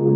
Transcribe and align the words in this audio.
And 0.00 0.08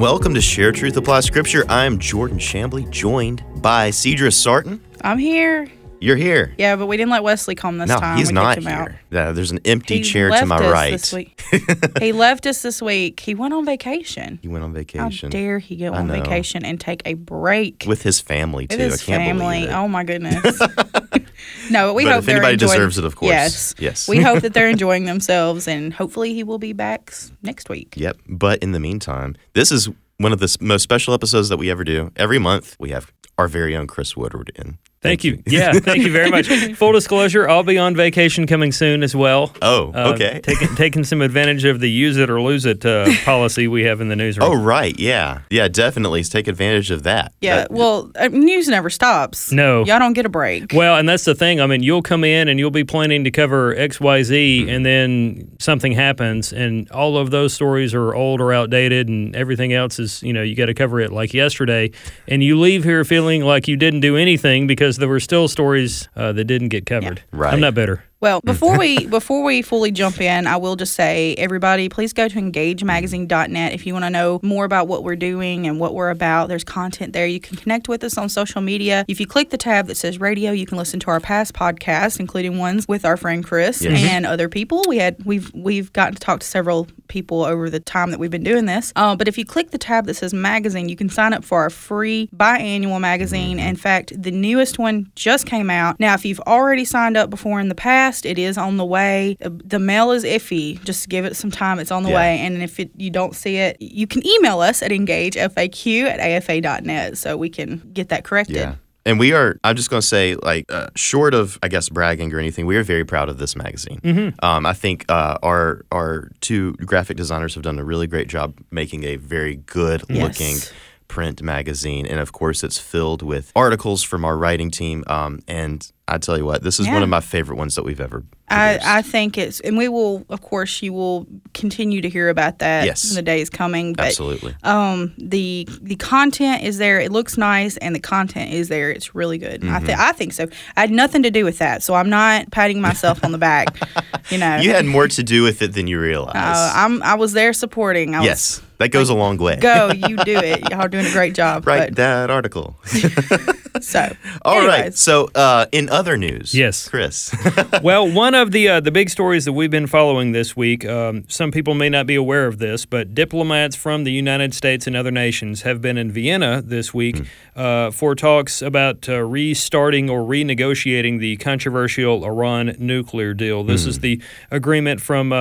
welcome 0.00 0.34
to 0.34 0.42
Share 0.42 0.72
Truth 0.72 0.98
Apply 0.98 1.20
Scripture. 1.20 1.64
I'm 1.70 1.98
Jordan 1.98 2.38
Shambly, 2.38 2.90
joined 2.90 3.42
by 3.62 3.88
Cedra 3.88 4.30
Sarton. 4.30 4.82
I'm 5.00 5.16
here. 5.16 5.68
You're 6.04 6.16
here. 6.16 6.54
Yeah, 6.58 6.76
but 6.76 6.86
we 6.86 6.96
didn't 6.98 7.10
let 7.12 7.22
Wesley 7.22 7.54
come 7.54 7.78
this 7.78 7.88
no, 7.88 7.98
time. 7.98 8.18
he's 8.18 8.26
We 8.28 8.34
not 8.34 8.58
him 8.58 8.66
out. 8.66 8.90
here. 8.90 9.00
Yeah, 9.10 9.32
there's 9.32 9.50
an 9.52 9.60
empty 9.64 9.98
He 9.98 10.02
chair 10.02 10.28
to 10.28 10.32
left 10.34 10.46
my 10.46 10.56
us 10.56 10.72
right. 10.72 10.90
This 10.92 11.12
week. 11.14 11.42
he 12.00 12.12
left 12.12 12.46
us 12.46 12.60
this 12.62 12.82
week. 12.82 13.20
He 13.20 13.34
went 13.34 13.54
on 13.54 13.64
vacation. 13.64 14.38
He 14.42 14.48
went 14.48 14.64
on 14.64 14.74
vacation. 14.74 15.28
How 15.28 15.38
dare 15.38 15.58
he 15.58 15.76
go 15.76 15.94
on 15.94 16.08
vacation 16.08 16.64
and 16.64 16.78
take 16.78 17.00
a 17.06 17.14
break 17.14 17.84
with 17.86 18.02
his 18.02 18.20
family 18.20 18.66
too. 18.66 18.76
with 18.76 18.92
his 18.92 19.02
family? 19.02 19.68
Oh 19.68 19.88
my 19.88 20.04
goodness. 20.04 20.60
no, 21.70 21.88
but 21.88 21.94
we 21.94 22.04
But 22.04 22.12
hope 22.14 22.22
if 22.24 22.28
anybody 22.28 22.52
enjoying- 22.54 22.70
deserves 22.72 22.98
it, 22.98 23.04
of 23.04 23.16
course. 23.16 23.30
Yes, 23.30 23.74
Yes. 23.78 24.08
we 24.08 24.20
hope 24.20 24.42
that 24.42 24.52
they're 24.52 24.68
enjoying 24.76 25.06
themselves, 25.06 25.66
and 25.66 25.92
hopefully 25.94 26.34
he 26.34 26.42
will 26.44 26.58
be 26.58 26.72
back 26.72 27.12
next 27.42 27.68
week. 27.68 27.94
Yep. 27.96 28.18
But 28.28 28.58
in 28.62 28.72
the 28.72 28.80
meantime, 28.80 29.36
this 29.54 29.72
is 29.72 29.88
one 30.18 30.32
of 30.32 30.38
the 30.40 30.54
most 30.60 30.82
special 30.82 31.14
episodes 31.14 31.48
that 31.48 31.56
we 31.56 31.70
ever 31.70 31.82
do. 31.84 32.10
Every 32.16 32.38
month, 32.38 32.76
we 32.78 32.90
have 32.90 33.10
our 33.38 33.48
very 33.48 33.74
own 33.76 33.86
Chris 33.86 34.16
Woodward 34.16 34.52
in. 34.54 34.78
Thank, 35.04 35.22
you. 35.24 35.42
Yeah, 35.46 35.72
thank 35.72 36.02
you 36.02 36.10
very 36.10 36.30
much. 36.30 36.48
Full 36.76 36.92
disclosure, 36.92 37.48
I'll 37.48 37.62
be 37.62 37.78
on 37.78 37.94
vacation 37.94 38.46
coming 38.46 38.72
soon 38.72 39.02
as 39.02 39.14
well. 39.14 39.54
Oh, 39.62 39.92
Uh, 39.94 40.12
okay. 40.14 40.40
taking 40.42 40.74
taking 40.76 41.04
some 41.04 41.20
advantage 41.22 41.64
of 41.64 41.78
the 41.80 41.90
use 41.90 42.16
it 42.16 42.28
or 42.30 42.40
lose 42.40 42.64
it 42.66 42.84
uh, 42.84 43.06
policy 43.24 43.68
we 43.68 43.84
have 43.84 44.00
in 44.00 44.08
the 44.08 44.16
newsroom. 44.16 44.48
Oh, 44.50 44.54
right. 44.54 44.98
Yeah. 44.98 45.40
Yeah, 45.50 45.68
definitely. 45.68 46.22
Take 46.24 46.48
advantage 46.48 46.90
of 46.90 47.02
that. 47.04 47.32
Yeah, 47.40 47.56
That- 47.56 47.70
well, 47.70 48.10
uh, 48.16 48.28
news 48.28 48.66
never 48.68 48.90
stops. 48.90 49.52
No. 49.52 49.84
y'all 49.84 49.98
don't 49.98 50.14
get 50.14 50.26
a 50.26 50.28
break. 50.30 50.72
Well, 50.72 50.96
and 50.96 51.08
that's 51.08 51.24
the 51.24 51.34
thing. 51.34 51.60
I 51.60 51.66
mean, 51.66 51.82
you'll 51.82 52.02
come 52.02 52.24
in 52.24 52.48
and 52.48 52.58
you'll 52.58 52.70
be 52.70 52.84
planning 52.84 53.24
to 53.24 53.30
cover 53.30 53.74
X, 53.76 54.00
Y, 54.00 54.22
Z, 54.22 54.34
Mm-hmm. 54.34 54.68
and 54.70 54.86
then 54.86 55.50
something 55.58 55.92
happens, 55.92 56.52
and 56.52 56.90
all 56.90 57.16
of 57.18 57.30
those 57.30 57.52
stories 57.52 57.94
are 57.94 58.14
old 58.14 58.40
or 58.40 58.52
outdated, 58.52 59.08
and 59.08 59.34
everything 59.36 59.72
else 59.72 59.98
is, 59.98 60.22
you 60.22 60.32
know, 60.32 60.42
you 60.42 60.54
got 60.56 60.66
to 60.66 60.74
cover 60.74 61.00
it 61.00 61.12
like 61.12 61.32
yesterday, 61.34 61.90
and 62.28 62.42
you 62.42 62.58
leave 62.58 62.84
here 62.84 63.04
feeling 63.04 63.42
like 63.44 63.68
you 63.68 63.76
didn't 63.76 64.00
do 64.00 64.16
anything 64.16 64.66
because 64.66 64.93
there 64.96 65.08
were 65.08 65.20
still 65.20 65.48
stories 65.48 66.08
uh, 66.16 66.32
that 66.32 66.44
didn't 66.44 66.68
get 66.68 66.86
covered. 66.86 67.22
Right. 67.32 67.52
I'm 67.52 67.60
not 67.60 67.74
bitter. 67.74 68.04
Well, 68.24 68.40
mm. 68.40 68.46
before 68.46 68.78
we 68.78 69.04
before 69.18 69.42
we 69.42 69.60
fully 69.60 69.90
jump 69.90 70.18
in, 70.18 70.46
I 70.46 70.56
will 70.56 70.76
just 70.76 70.94
say, 70.94 71.34
everybody, 71.34 71.90
please 71.90 72.14
go 72.14 72.26
to 72.26 72.38
engagemagazine.net 72.38 73.74
if 73.74 73.86
you 73.86 73.92
want 73.92 74.06
to 74.06 74.10
know 74.10 74.40
more 74.42 74.64
about 74.64 74.88
what 74.88 75.04
we're 75.04 75.14
doing 75.14 75.66
and 75.66 75.78
what 75.78 75.94
we're 75.94 76.08
about. 76.08 76.48
There's 76.48 76.64
content 76.64 77.12
there. 77.12 77.26
You 77.26 77.38
can 77.38 77.58
connect 77.58 77.86
with 77.86 78.02
us 78.02 78.16
on 78.16 78.30
social 78.30 78.62
media. 78.62 79.04
If 79.08 79.20
you 79.20 79.26
click 79.26 79.50
the 79.50 79.58
tab 79.58 79.88
that 79.88 79.96
says 79.96 80.18
radio, 80.18 80.52
you 80.52 80.64
can 80.64 80.78
listen 80.78 81.00
to 81.00 81.10
our 81.10 81.20
past 81.20 81.52
podcasts, 81.52 82.18
including 82.18 82.56
ones 82.56 82.88
with 82.88 83.04
our 83.04 83.18
friend 83.18 83.44
Chris 83.44 83.82
Yes. 83.82 83.92
Mm-hmm. 83.92 84.08
and 84.08 84.26
other 84.26 84.48
people. 84.48 84.82
We 84.88 84.96
had 84.96 85.22
we've 85.26 85.52
we've 85.52 85.92
gotten 85.92 86.14
to 86.14 86.20
talk 86.20 86.40
to 86.40 86.46
several 86.46 86.88
people 87.08 87.44
over 87.44 87.68
the 87.68 87.80
time 87.80 88.10
that 88.10 88.18
we've 88.18 88.30
been 88.30 88.42
doing 88.42 88.64
this. 88.64 88.90
Uh, 88.96 89.14
but 89.14 89.28
if 89.28 89.36
you 89.36 89.44
click 89.44 89.70
the 89.70 89.78
tab 89.78 90.06
that 90.06 90.14
says 90.14 90.32
magazine, 90.32 90.88
you 90.88 90.96
can 90.96 91.10
sign 91.10 91.34
up 91.34 91.44
for 91.44 91.60
our 91.60 91.70
free 91.70 92.30
biannual 92.34 93.00
magazine. 93.00 93.58
Mm-hmm. 93.58 93.68
In 93.68 93.76
fact, 93.76 94.14
the 94.16 94.30
newest 94.30 94.78
one 94.78 95.12
just 95.14 95.44
came 95.44 95.68
out. 95.68 96.00
Now, 96.00 96.14
if 96.14 96.24
you've 96.24 96.40
already 96.40 96.86
signed 96.86 97.18
up 97.18 97.28
before 97.28 97.60
in 97.60 97.68
the 97.68 97.74
past, 97.74 98.13
it 98.22 98.38
is 98.38 98.56
on 98.58 98.76
the 98.76 98.84
way. 98.84 99.36
Uh, 99.44 99.50
The 99.64 99.78
mail 99.78 100.12
is 100.12 100.24
iffy. 100.24 100.82
Just 100.84 101.08
give 101.08 101.24
it 101.24 101.36
some 101.36 101.50
time. 101.50 101.78
It's 101.78 101.90
on 101.90 102.02
the 102.02 102.10
Yeah. 102.10 102.16
way. 102.16 102.38
And 102.40 102.62
if 102.62 102.78
it, 102.78 102.90
you 102.96 103.10
don't 103.10 103.34
see 103.34 103.56
it, 103.56 103.76
you 103.80 104.06
can 104.06 104.26
email 104.26 104.60
us 104.60 104.82
at 104.82 104.90
engagefaq 104.90 106.04
at 106.04 106.20
afa.net 106.20 107.16
so 107.18 107.36
we 107.36 107.48
can 107.48 107.82
get 107.92 108.08
that 108.10 108.24
corrected. 108.24 108.56
Yeah. 108.56 108.74
And 109.06 109.18
we 109.18 109.32
are, 109.34 109.58
I'm 109.64 109.76
just 109.76 109.90
going 109.90 110.00
to 110.00 110.06
say, 110.06 110.34
like, 110.36 110.64
uh, 110.72 110.86
short 110.96 111.34
of, 111.34 111.58
I 111.62 111.68
guess, 111.68 111.90
bragging 111.90 112.32
or 112.32 112.38
anything, 112.38 112.64
we 112.64 112.76
are 112.76 112.82
very 112.82 113.04
proud 113.04 113.28
of 113.28 113.36
this 113.36 113.54
magazine. 113.54 114.00
Mm-hmm. 114.02 114.42
Um, 114.42 114.64
I 114.64 114.72
think 114.72 115.04
uh, 115.10 115.36
our 115.42 115.84
our 115.92 116.30
two 116.40 116.72
graphic 116.86 117.16
designers 117.18 117.52
have 117.54 117.62
done 117.62 117.78
a 117.78 117.84
really 117.84 118.06
great 118.06 118.28
job 118.28 118.54
making 118.70 119.04
a 119.04 119.16
very 119.16 119.56
good 119.66 120.08
looking 120.08 120.54
Yes. 120.56 120.72
print 121.06 121.42
magazine. 121.42 122.06
And 122.06 122.18
of 122.18 122.32
course, 122.32 122.64
it's 122.64 122.78
filled 122.78 123.20
with 123.22 123.52
articles 123.54 124.02
from 124.02 124.24
our 124.24 124.38
writing 124.38 124.70
team. 124.70 125.04
Um, 125.06 125.40
and 125.46 125.86
I 126.06 126.18
tell 126.18 126.36
you 126.36 126.44
what, 126.44 126.62
this 126.62 126.78
is 126.78 126.86
one 126.86 127.02
of 127.02 127.08
my 127.08 127.20
favorite 127.20 127.56
ones 127.56 127.76
that 127.76 127.82
we've 127.84 128.00
ever 128.00 128.24
I. 128.50 128.78
I 128.84 129.00
think 129.00 129.38
it's, 129.38 129.60
and 129.60 129.78
we 129.78 129.88
will, 129.88 130.26
of 130.28 130.42
course, 130.42 130.82
you 130.82 130.92
will 130.92 131.26
continue 131.54 132.02
to 132.02 132.10
hear 132.10 132.28
about 132.28 132.58
that 132.58 132.84
Yes. 132.84 133.08
in 133.08 133.16
the 133.16 133.22
days 133.22 133.48
coming. 133.48 133.94
But 133.94 134.08
Absolutely. 134.08 134.54
um, 134.64 135.14
the 135.16 135.66
the 135.80 135.96
content 135.96 136.62
is 136.62 136.76
there. 136.76 137.00
It 137.00 137.10
looks 137.10 137.38
nice, 137.38 137.78
and 137.78 137.94
the 137.94 138.00
content 138.00 138.52
is 138.52 138.68
there. 138.68 138.90
It's 138.90 139.14
really 139.14 139.38
good. 139.38 139.64
I 139.64 139.66
Mm-hmm. 139.68 139.86
think 139.86 139.98
I 139.98 140.12
think 140.12 140.32
so. 140.34 140.46
I 140.76 140.80
had 140.82 140.90
nothing 140.90 141.22
to 141.22 141.30
do 141.30 141.42
with 141.42 141.56
that, 141.58 141.82
so 141.82 141.94
I'm 141.94 142.10
not 142.10 142.50
patting 142.50 142.82
myself 142.82 143.24
on 143.24 143.32
the 143.32 143.38
back. 143.38 143.74
You 144.30 144.38
know, 144.38 144.56
You 144.56 144.70
had 144.70 144.86
more 144.86 145.06
to 145.06 145.22
do 145.22 145.42
with 145.42 145.60
it 145.60 145.74
than 145.74 145.86
you 145.86 146.00
realize. 146.00 146.34
uh, 146.34 146.72
I'm 146.74 147.02
I 147.02 147.14
was 147.14 147.34
there 147.34 147.52
supporting. 147.52 148.14
I 148.14 148.20
was, 148.20 148.26
yes, 148.26 148.62
that 148.78 148.88
goes 148.88 149.10
a 149.10 149.14
long 149.14 149.36
way. 149.36 149.56
Go, 149.56 149.92
you 149.92 150.16
do 150.16 150.38
it. 150.38 150.60
Y'all 150.70 150.80
are 150.80 150.88
doing 150.88 151.04
a 151.04 151.12
great 151.12 151.34
job. 151.42 151.66
Write 151.66 151.94
that 151.96 152.30
article. 152.30 152.76
So, 153.80 154.08
All 154.42 154.60
right. 154.66 154.74
anyways. 154.78 155.00
So, 155.00 155.28
uh, 155.34 155.66
in 155.72 155.90
other 155.94 156.16
news, 156.16 156.54
Yes. 156.54 156.88
Chris. 156.88 157.34
well, 157.82 158.10
one 158.10 158.34
of 158.34 158.50
the 158.50 158.68
uh, 158.68 158.80
the 158.80 158.90
big 158.90 159.08
stories 159.10 159.44
that 159.44 159.52
we've 159.52 159.70
been 159.70 159.86
following 159.86 160.32
this 160.32 160.56
week. 160.56 160.84
Um, 160.84 161.24
some 161.28 161.50
people 161.50 161.74
may 161.74 161.88
not 161.88 162.06
be 162.06 162.14
aware 162.16 162.46
of 162.46 162.58
this, 162.58 162.84
but 162.84 163.14
diplomats 163.14 163.76
from 163.76 164.04
the 164.04 164.12
United 164.12 164.54
States 164.54 164.86
and 164.86 164.96
other 164.96 165.10
nations 165.10 165.62
have 165.62 165.80
been 165.80 165.96
in 165.96 166.10
Vienna 166.10 166.60
this 166.62 166.92
week 166.92 167.22
uh, 167.56 167.90
for 167.90 168.14
talks 168.14 168.60
about 168.60 169.08
uh, 169.08 169.20
restarting 169.22 170.10
or 170.10 170.20
renegotiating 170.20 171.20
the 171.20 171.36
controversial 171.36 172.24
Iran 172.24 172.74
nuclear 172.78 173.32
deal. 173.34 173.62
This 173.64 173.86
is 173.86 174.00
the 174.00 174.20
agreement 174.50 175.00
from. 175.00 175.32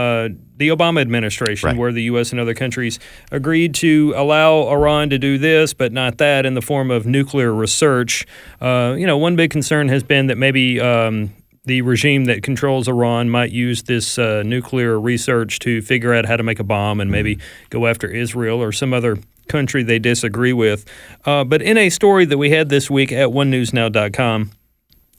The 0.55 0.69
Obama 0.69 1.01
administration, 1.01 1.67
Right. 1.67 1.77
where 1.77 1.91
the 1.91 2.03
U.S. 2.03 2.31
and 2.31 2.39
other 2.39 2.53
countries 2.53 2.99
agreed 3.31 3.73
to 3.75 4.13
allow 4.15 4.67
Iran 4.69 5.09
to 5.09 5.17
do 5.17 5.37
this, 5.37 5.73
but 5.73 5.91
not 5.91 6.17
that, 6.19 6.45
in 6.45 6.53
the 6.53 6.61
form 6.61 6.91
of 6.91 7.05
nuclear 7.05 7.53
research. 7.53 8.25
Uh, 8.61 8.95
you 8.97 9.07
know, 9.07 9.17
one 9.17 9.35
big 9.35 9.49
concern 9.51 9.87
has 9.89 10.03
been 10.03 10.27
that 10.27 10.37
maybe 10.37 10.79
um, 10.79 11.33
the 11.65 11.81
regime 11.81 12.25
that 12.25 12.43
controls 12.43 12.87
Iran 12.87 13.29
might 13.29 13.51
use 13.51 13.83
this 13.83 14.19
uh, 14.19 14.43
nuclear 14.45 14.99
research 14.99 15.59
to 15.59 15.81
figure 15.81 16.13
out 16.13 16.25
how 16.25 16.37
to 16.37 16.43
make 16.43 16.59
a 16.59 16.63
bomb 16.63 16.99
and 16.99 17.09
maybe 17.09 17.39
go 17.69 17.87
after 17.87 18.07
Israel 18.07 18.61
or 18.61 18.71
some 18.71 18.93
other 18.93 19.17
country 19.47 19.81
they 19.83 19.97
disagree 19.99 20.53
with. 20.53 20.85
Uh, 21.25 21.43
but 21.43 21.61
in 21.61 21.77
a 21.77 21.89
story 21.89 22.25
that 22.25 22.37
we 22.37 22.49
had 22.51 22.69
this 22.69 22.89
week 22.91 23.11
at 23.11 23.29
onenewsnow.com, 23.29 24.51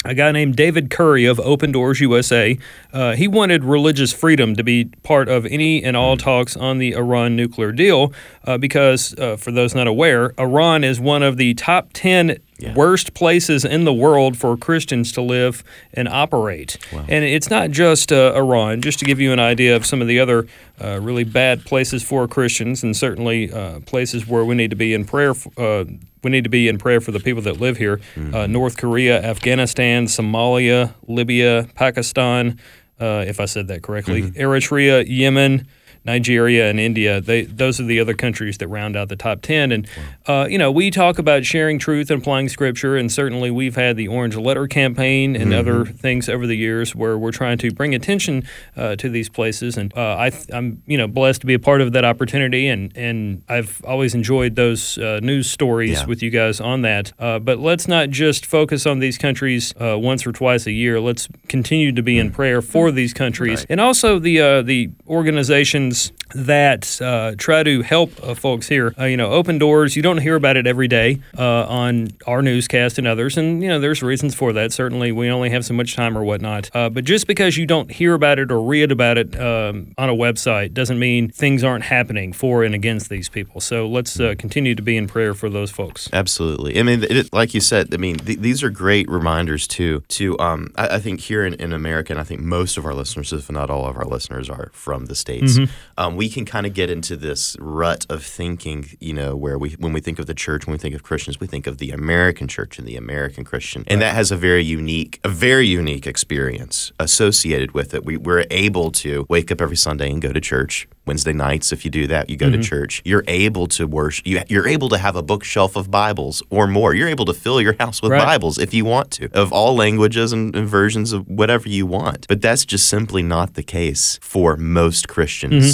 a 0.04 0.14
guy 0.14 0.30
named 0.32 0.56
David 0.56 0.90
Curry 0.90 1.24
of 1.24 1.40
Open 1.40 1.72
Doors 1.72 2.00
USA. 2.00 2.58
Uh, 2.92 3.12
he 3.16 3.26
wanted 3.26 3.64
religious 3.64 4.12
freedom 4.12 4.54
to 4.56 4.62
be 4.62 4.86
part 5.02 5.28
of 5.28 5.46
any 5.46 5.82
and 5.82 5.96
all 5.96 6.16
talks 6.16 6.56
on 6.56 6.78
the 6.78 6.92
Iran 6.92 7.36
nuclear 7.36 7.72
deal 7.72 8.12
uh, 8.44 8.58
because, 8.58 9.14
uh, 9.18 9.36
for 9.36 9.50
those 9.50 9.74
not 9.74 9.86
aware, 9.86 10.32
Iran 10.38 10.84
is 10.84 11.00
one 11.00 11.22
of 11.22 11.36
the 11.38 11.54
top 11.54 11.88
10 11.94 12.36
worst 12.74 13.14
places 13.14 13.64
in 13.64 13.84
the 13.84 13.92
world 13.92 14.36
for 14.36 14.56
Christians 14.56 15.10
to 15.12 15.20
live 15.22 15.64
and 15.92 16.06
operate. 16.08 16.78
And 17.08 17.24
it's 17.24 17.50
not 17.50 17.70
just 17.70 18.12
uh, 18.12 18.32
Iran, 18.36 18.80
just 18.80 18.98
to 19.00 19.04
give 19.04 19.20
you 19.20 19.32
an 19.32 19.40
idea 19.40 19.74
of 19.74 19.84
some 19.84 20.00
of 20.00 20.06
the 20.08 20.20
other 20.20 20.46
uh, 20.82 21.00
really 21.00 21.24
bad 21.24 21.64
places 21.64 22.02
for 22.02 22.28
Christians 22.28 22.82
and 22.82 22.96
certainly 22.96 23.50
uh, 23.52 23.80
places 23.80 24.26
where 24.26 24.44
we 24.44 24.54
need 24.54 24.70
to 24.70 24.76
be 24.76 24.94
in 24.94 25.04
prayer. 25.04 25.30
f- 25.30 25.46
Uh, 25.58 25.84
we 26.24 26.30
need 26.30 26.44
to 26.44 26.50
be 26.50 26.68
in 26.68 26.78
prayer 26.78 27.00
for 27.00 27.12
the 27.12 27.20
people 27.20 27.42
that 27.42 27.60
live 27.60 27.76
here. 27.76 28.00
Uh, 28.32 28.46
North 28.46 28.76
Korea, 28.76 29.22
Afghanistan, 29.22 30.06
Somalia, 30.06 30.94
Libya, 31.06 31.68
Pakistan, 31.74 32.58
uh, 33.00 33.24
if 33.26 33.40
I 33.40 33.44
said 33.46 33.68
that 33.68 33.82
correctly, 33.82 34.22
Eritrea, 34.32 35.04
Yemen, 35.06 35.66
Nigeria, 36.04 36.68
and 36.68 36.78
India. 36.78 37.20
They 37.20 37.42
those 37.44 37.80
are 37.80 37.84
the 37.84 38.00
other 38.00 38.14
countries 38.14 38.58
that 38.58 38.68
round 38.68 38.96
out 38.96 39.08
the 39.08 39.16
top 39.16 39.42
ten. 39.42 39.72
And 39.72 39.88
uh, 40.26 40.46
you 40.50 40.58
know, 40.58 40.70
we 40.70 40.90
talk 40.90 41.18
about 41.18 41.44
sharing 41.44 41.78
truth 41.78 42.10
and 42.10 42.20
applying 42.20 42.48
Scripture, 42.48 42.96
and 42.96 43.10
certainly 43.10 43.50
we've 43.50 43.76
had 43.76 43.96
the 43.96 44.08
Orange 44.08 44.36
Letter 44.36 44.66
campaign 44.66 45.34
and 45.36 45.52
other 45.54 45.84
things 45.84 46.28
over 46.28 46.46
the 46.46 46.56
years 46.56 46.94
where 46.94 47.16
we're 47.16 47.32
trying 47.32 47.58
to 47.58 47.70
bring 47.72 47.94
attention 47.94 48.44
uh, 48.76 48.96
to 48.96 49.08
these 49.08 49.28
places. 49.28 49.76
And 49.76 49.96
uh, 49.96 50.16
I 50.18 50.30
th- 50.30 50.46
I'm 50.52 50.82
you 50.86 50.98
know 50.98 51.06
blessed 51.06 51.40
to 51.42 51.46
be 51.46 51.54
a 51.54 51.58
part 51.58 51.80
of 51.80 51.92
that 51.92 52.04
opportunity, 52.04 52.68
and 52.68 52.94
and 52.96 53.42
I've 53.48 53.82
always 53.86 54.14
enjoyed 54.14 54.56
those 54.56 54.98
uh, 54.98 55.20
news 55.22 55.50
stories 55.50 55.92
Yeah. 56.00 56.06
with 56.06 56.22
you 56.22 56.30
guys 56.30 56.60
on 56.60 56.82
that. 56.82 57.12
Uh, 57.18 57.38
but 57.38 57.58
let's 57.58 57.88
not 57.88 58.10
just 58.10 58.44
focus 58.46 58.86
on 58.86 58.98
these 58.98 59.16
countries 59.18 59.74
uh, 59.80 59.98
once 59.98 60.26
or 60.26 60.32
twice 60.32 60.66
a 60.66 60.72
year. 60.72 61.00
Let's 61.00 61.28
continue 61.48 61.92
to 61.92 62.02
be 62.02 62.18
in 62.18 62.30
prayer 62.30 62.60
for 62.62 62.90
these 62.90 63.14
countries, 63.14 63.64
and 63.68 63.80
also 63.80 64.18
the 64.18 64.40
uh, 64.40 64.62
the 64.62 64.90
organizations 65.06 65.93
things 65.94 66.12
that 66.34 67.00
uh, 67.00 67.34
try 67.38 67.62
to 67.62 67.82
help 67.82 68.10
uh, 68.22 68.34
folks 68.34 68.68
here. 68.68 68.92
Uh, 68.98 69.04
you 69.04 69.16
know, 69.16 69.30
open 69.30 69.58
doors. 69.58 69.94
You 69.94 70.02
don't 70.02 70.18
hear 70.18 70.34
about 70.34 70.56
it 70.56 70.66
every 70.66 70.88
day 70.88 71.20
uh, 71.38 71.66
on 71.66 72.08
our 72.26 72.42
newscast 72.42 72.98
and 72.98 73.06
others, 73.06 73.36
and 73.36 73.62
you 73.62 73.68
know, 73.68 73.78
there's 73.78 74.02
reasons 74.02 74.34
for 74.34 74.52
that. 74.54 74.72
Certainly, 74.72 75.12
we 75.12 75.30
only 75.30 75.50
have 75.50 75.64
so 75.64 75.74
much 75.74 75.94
time 75.94 76.18
or 76.18 76.24
whatnot. 76.24 76.70
Uh, 76.74 76.90
but 76.90 77.04
just 77.04 77.26
because 77.26 77.56
you 77.56 77.66
don't 77.66 77.90
hear 77.90 78.14
about 78.14 78.38
it 78.38 78.50
or 78.50 78.60
read 78.60 78.90
about 78.90 79.16
it 79.16 79.38
um, 79.40 79.94
on 79.96 80.08
a 80.08 80.14
website 80.14 80.74
doesn't 80.74 80.98
mean 80.98 81.30
things 81.30 81.62
aren't 81.62 81.84
happening 81.84 82.32
for 82.32 82.64
and 82.64 82.74
against 82.74 83.08
these 83.10 83.28
people. 83.28 83.60
So 83.60 83.86
let's 83.86 84.18
uh, 84.18 84.34
continue 84.36 84.74
to 84.74 84.82
be 84.82 84.96
in 84.96 85.06
prayer 85.06 85.34
for 85.34 85.48
those 85.48 85.70
folks. 85.70 86.08
Absolutely. 86.12 86.78
I 86.78 86.82
mean, 86.82 87.04
it, 87.04 87.32
like 87.32 87.54
you 87.54 87.60
said, 87.60 87.94
I 87.94 87.96
mean, 87.96 88.16
th- 88.16 88.40
these 88.40 88.62
are 88.62 88.70
great 88.70 89.08
reminders 89.08 89.68
too. 89.68 90.02
To 90.08 90.38
um, 90.40 90.72
I, 90.74 90.96
I 90.96 90.98
think 90.98 91.20
here 91.20 91.44
in, 91.44 91.54
in 91.54 91.72
America, 91.72 92.12
and 92.12 92.20
I 92.20 92.24
think 92.24 92.40
most 92.40 92.76
of 92.76 92.84
our 92.84 92.94
listeners, 92.94 93.32
if 93.32 93.50
not 93.50 93.70
all 93.70 93.86
of 93.86 93.96
our 93.96 94.04
listeners, 94.04 94.50
are 94.50 94.70
from 94.72 95.06
the 95.06 95.14
states. 95.14 95.58
Um, 95.96 96.16
we 96.16 96.28
can 96.28 96.44
kind 96.44 96.66
of 96.66 96.74
get 96.74 96.90
into 96.90 97.16
this 97.16 97.56
rut 97.58 98.06
of 98.08 98.24
thinking, 98.24 98.90
you 99.00 99.12
know, 99.12 99.36
where 99.36 99.58
we 99.58 99.70
when 99.72 99.92
we 99.92 100.00
think 100.00 100.18
of 100.18 100.26
the 100.26 100.34
church, 100.34 100.66
when 100.66 100.72
we 100.72 100.78
think 100.78 100.94
of 100.94 101.02
Christians, 101.02 101.40
we 101.40 101.46
think 101.46 101.66
of 101.66 101.78
the 101.78 101.90
American 101.90 102.48
church 102.48 102.78
and 102.78 102.86
the 102.86 102.96
American 102.96 103.44
Christian, 103.44 103.84
and 103.86 104.00
that 104.00 104.14
has 104.14 104.30
a 104.30 104.36
very 104.36 104.64
unique, 104.64 105.20
a 105.24 105.28
very 105.28 105.66
unique 105.66 106.06
experience 106.06 106.92
associated 106.98 107.72
with 107.72 107.94
it. 107.94 108.04
We, 108.04 108.16
we're 108.16 108.44
able 108.50 108.90
to 108.92 109.26
wake 109.28 109.50
up 109.50 109.60
every 109.60 109.76
Sunday 109.76 110.10
and 110.10 110.20
go 110.20 110.32
to 110.32 110.40
church. 110.40 110.88
Wednesday 111.06 111.34
nights, 111.34 111.70
if 111.70 111.84
you 111.84 111.90
do 111.90 112.06
that, 112.06 112.30
you 112.30 112.36
go 112.36 112.48
to 112.48 112.62
church. 112.62 113.02
You're 113.04 113.24
able 113.28 113.66
to 113.68 113.86
worship. 113.86 114.26
You, 114.26 114.40
you're 114.48 114.66
able 114.66 114.88
to 114.88 114.96
have 114.96 115.16
a 115.16 115.22
bookshelf 115.22 115.76
of 115.76 115.90
Bibles 115.90 116.42
or 116.48 116.66
more. 116.66 116.94
You're 116.94 117.08
able 117.08 117.26
to 117.26 117.34
fill 117.34 117.60
your 117.60 117.74
house 117.78 118.00
with 118.00 118.12
Right. 118.12 118.24
Bibles 118.24 118.56
if 118.58 118.72
you 118.72 118.86
want 118.86 119.10
to, 119.12 119.28
of 119.34 119.52
all 119.52 119.74
languages 119.76 120.32
and, 120.32 120.56
and 120.56 120.66
versions 120.66 121.12
of 121.12 121.28
whatever 121.28 121.68
you 121.68 121.84
want. 121.84 122.26
But 122.26 122.40
that's 122.40 122.64
just 122.64 122.88
simply 122.88 123.22
not 123.22 123.52
the 123.52 123.62
case 123.62 124.18
for 124.22 124.56
most 124.56 125.08
Christians 125.08 125.73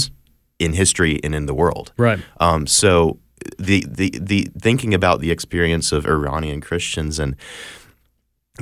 in 0.60 0.74
history 0.74 1.18
and 1.24 1.34
in 1.34 1.46
the 1.46 1.54
world. 1.54 1.92
Right. 1.96 2.20
Um, 2.38 2.66
so 2.66 3.18
the, 3.58 3.84
the 3.88 4.10
the 4.20 4.48
thinking 4.60 4.94
about 4.94 5.20
the 5.20 5.30
experience 5.30 5.92
of 5.92 6.06
Iranian 6.06 6.60
Christians 6.60 7.18
and 7.18 7.34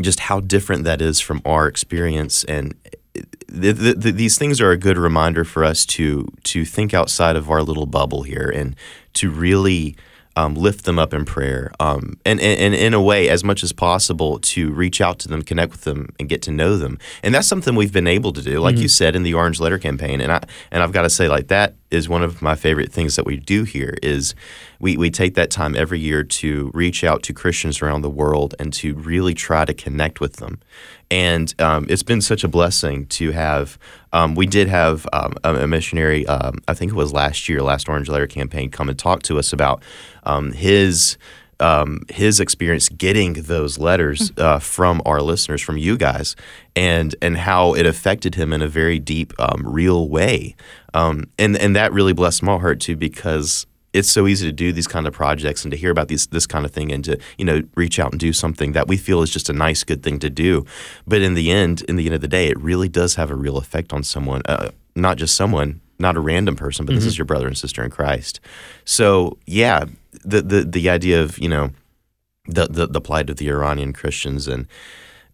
just 0.01 0.21
how 0.21 0.41
different 0.41 0.85
that 0.85 1.03
is 1.03 1.21
from 1.21 1.43
our 1.45 1.67
experience 1.67 2.45
and 2.45 2.75
th- 3.15 3.79
th- 3.79 4.01
th- 4.01 4.15
these 4.15 4.39
things 4.39 4.61
are 4.61 4.71
a 4.71 4.77
good 4.77 4.97
reminder 4.97 5.45
for 5.45 5.65
us 5.65 5.85
to 5.87 6.29
to 6.45 6.65
think 6.65 6.95
outside 6.95 7.37
of 7.37 7.51
our 7.51 7.63
little 7.63 7.87
bubble 7.87 8.23
here 8.23 8.51
and 8.55 8.77
to 9.15 9.31
really 9.31 9.97
um, 10.39 10.55
lift 10.55 10.85
them 10.85 11.01
up 11.01 11.13
in 11.13 11.25
prayer 11.25 11.73
um, 11.81 12.17
and, 12.25 12.41
and, 12.41 12.61
and 12.61 12.75
in 12.77 12.95
a 12.95 13.03
way 13.03 13.29
as 13.29 13.43
much 13.43 13.65
as 13.65 13.73
possible 13.73 14.39
to 14.39 14.73
reach 14.73 15.01
out 15.01 15.19
to 15.19 15.27
them 15.27 15.43
connect 15.43 15.73
with 15.73 15.83
them 15.83 16.11
and 16.21 16.29
get 16.29 16.43
to 16.43 16.53
know 16.53 16.77
them. 16.77 16.97
And 17.25 17.35
that's 17.35 17.49
something 17.49 17.75
we've 17.75 17.93
been 17.93 18.07
able 18.07 18.33
to 18.33 18.41
do 18.41 18.61
like 18.61 18.77
you 18.77 18.87
said 18.87 19.17
in 19.17 19.25
the 19.25 19.35
orange 19.35 19.59
letter 19.59 19.79
campaign. 19.79 20.21
And 20.21 20.31
I 20.31 20.41
and 20.71 20.81
I've 20.81 20.93
got 20.93 21.03
to 21.03 21.11
say 21.11 21.27
like 21.29 21.49
that 21.49 21.75
is 21.91 22.09
one 22.09 22.23
of 22.23 22.41
my 22.41 22.55
favorite 22.55 22.93
things 22.93 23.17
that 23.17 23.27
we 23.27 23.37
do 23.37 23.65
here 23.65 23.97
is 24.01 24.37
we, 24.79 24.97
we 24.97 25.11
take 25.11 25.35
that 25.35 25.51
time 25.51 25.75
every 25.75 25.99
year 25.99 26.23
to 26.23 26.71
reach 26.73 27.03
out 27.03 27.23
to 27.25 27.33
Christians 27.33 27.83
around 27.83 28.03
the 28.03 28.11
world 28.11 28.55
and 28.59 28.73
to 28.75 28.95
really 28.95 29.35
try 29.35 29.65
to 29.65 29.75
connect 29.75 30.21
with 30.21 30.37
them. 30.37 30.61
And 31.11 31.55
um, 31.61 31.87
it's 31.89 32.03
been 32.03 32.21
such 32.21 32.45
a 32.45 32.49
blessing 32.49 33.07
to 33.07 33.33
have. 33.33 33.79
Um, 34.13 34.35
we 34.35 34.47
did 34.47 34.69
have 34.69 35.07
um, 35.13 35.35
a, 35.45 35.55
a 35.55 35.67
missionary, 35.67 36.27
um, 36.27 36.59
I 36.69 36.75
think 36.75 36.93
it 36.93 36.95
was 36.95 37.13
last 37.13 37.49
year, 37.49 37.63
last 37.63 37.89
Orange 37.89 38.09
Letter 38.09 38.27
campaign, 38.27 38.71
come 38.71 38.89
and 38.89 38.99
talk 38.99 39.23
to 39.25 39.39
us 39.39 39.53
about 39.53 39.83
um, 40.25 40.53
his 40.53 41.17
um, 41.61 42.03
his 42.09 42.41
experience 42.41 42.89
getting 42.89 43.33
those 43.33 43.79
letters 43.79 44.33
uh, 44.37 44.59
from 44.59 45.03
our 45.05 45.21
listeners, 45.21 45.61
from 45.61 45.77
you 45.77 45.97
guys, 45.97 46.37
and 46.77 47.15
and 47.21 47.37
how 47.37 47.75
it 47.75 47.87
affected 47.87 48.37
him 48.37 48.53
in 48.53 48.63
a 48.63 48.69
very 48.69 48.99
deep, 48.99 49.33
um, 49.39 49.63
real 49.65 50.09
way, 50.09 50.55
um, 50.95 51.25
and 51.39 51.57
and 51.57 51.75
that 51.75 51.93
really 51.93 52.13
blessed 52.13 52.43
my 52.43 52.59
heart 52.59 52.81
too 52.81 52.97
because 52.97 53.67
it's 53.93 54.11
so 54.11 54.27
easy 54.27 54.47
to 54.47 54.53
do 54.53 54.73
these 54.73 54.87
kind 54.87 55.07
of 55.07 55.13
projects 55.13 55.65
and 55.65 55.73
to 55.73 55.77
hear 55.77 55.91
about 55.91 56.09
these 56.09 56.27
this 56.29 56.47
kind 56.47 56.65
of 56.65 56.71
thing 56.71 56.93
and 56.93 57.05
to 57.05 57.19
you 57.39 57.45
know 57.45 57.63
reach 57.75 57.99
out 57.99 58.13
and 58.13 58.21
do 58.21 58.33
something 58.33 58.73
that 58.73 58.89
we 58.89 58.97
feel 58.97 59.23
is 59.23 59.31
just 59.31 59.49
a 59.49 59.53
nice 59.53 59.85
good 59.85 60.03
thing 60.03 60.19
to 60.19 60.31
do, 60.31 60.65
but 61.07 61.23
in 61.23 61.35
the 61.35 61.51
end, 61.51 61.83
in 61.83 61.97
the 61.97 62.07
end 62.07 62.15
of 62.15 62.21
the 62.21 62.29
day, 62.29 62.49
it 62.49 62.59
really 62.61 62.89
does 62.89 63.15
have 63.15 63.31
a 63.31 63.35
real 63.35 63.57
effect 63.57 63.93
on 63.93 64.03
someone, 64.03 64.43
uh, 64.47 64.71
not 64.95 65.17
just 65.17 65.37
someone. 65.37 65.81
Not 66.01 66.17
a 66.17 66.21
random 66.21 66.55
person, 66.55 66.87
but 66.87 66.95
this 66.95 67.05
is 67.05 67.19
your 67.19 67.25
brother 67.25 67.49
and 67.49 67.59
sister 67.59 67.83
in 67.83 67.91
Christ. 67.91 68.39
So 68.85 69.37
yeah, 69.47 69.87
the 70.25 70.43
the 70.43 70.63
the 70.63 70.89
idea 70.89 71.21
of 71.21 71.41
you 71.41 71.49
know 71.49 71.71
the, 72.47 72.67
the 72.67 72.87
the 72.87 73.01
plight 73.01 73.29
of 73.31 73.39
the 73.39 73.49
Iranian 73.49 73.93
Christians 73.93 74.47
and 74.47 74.69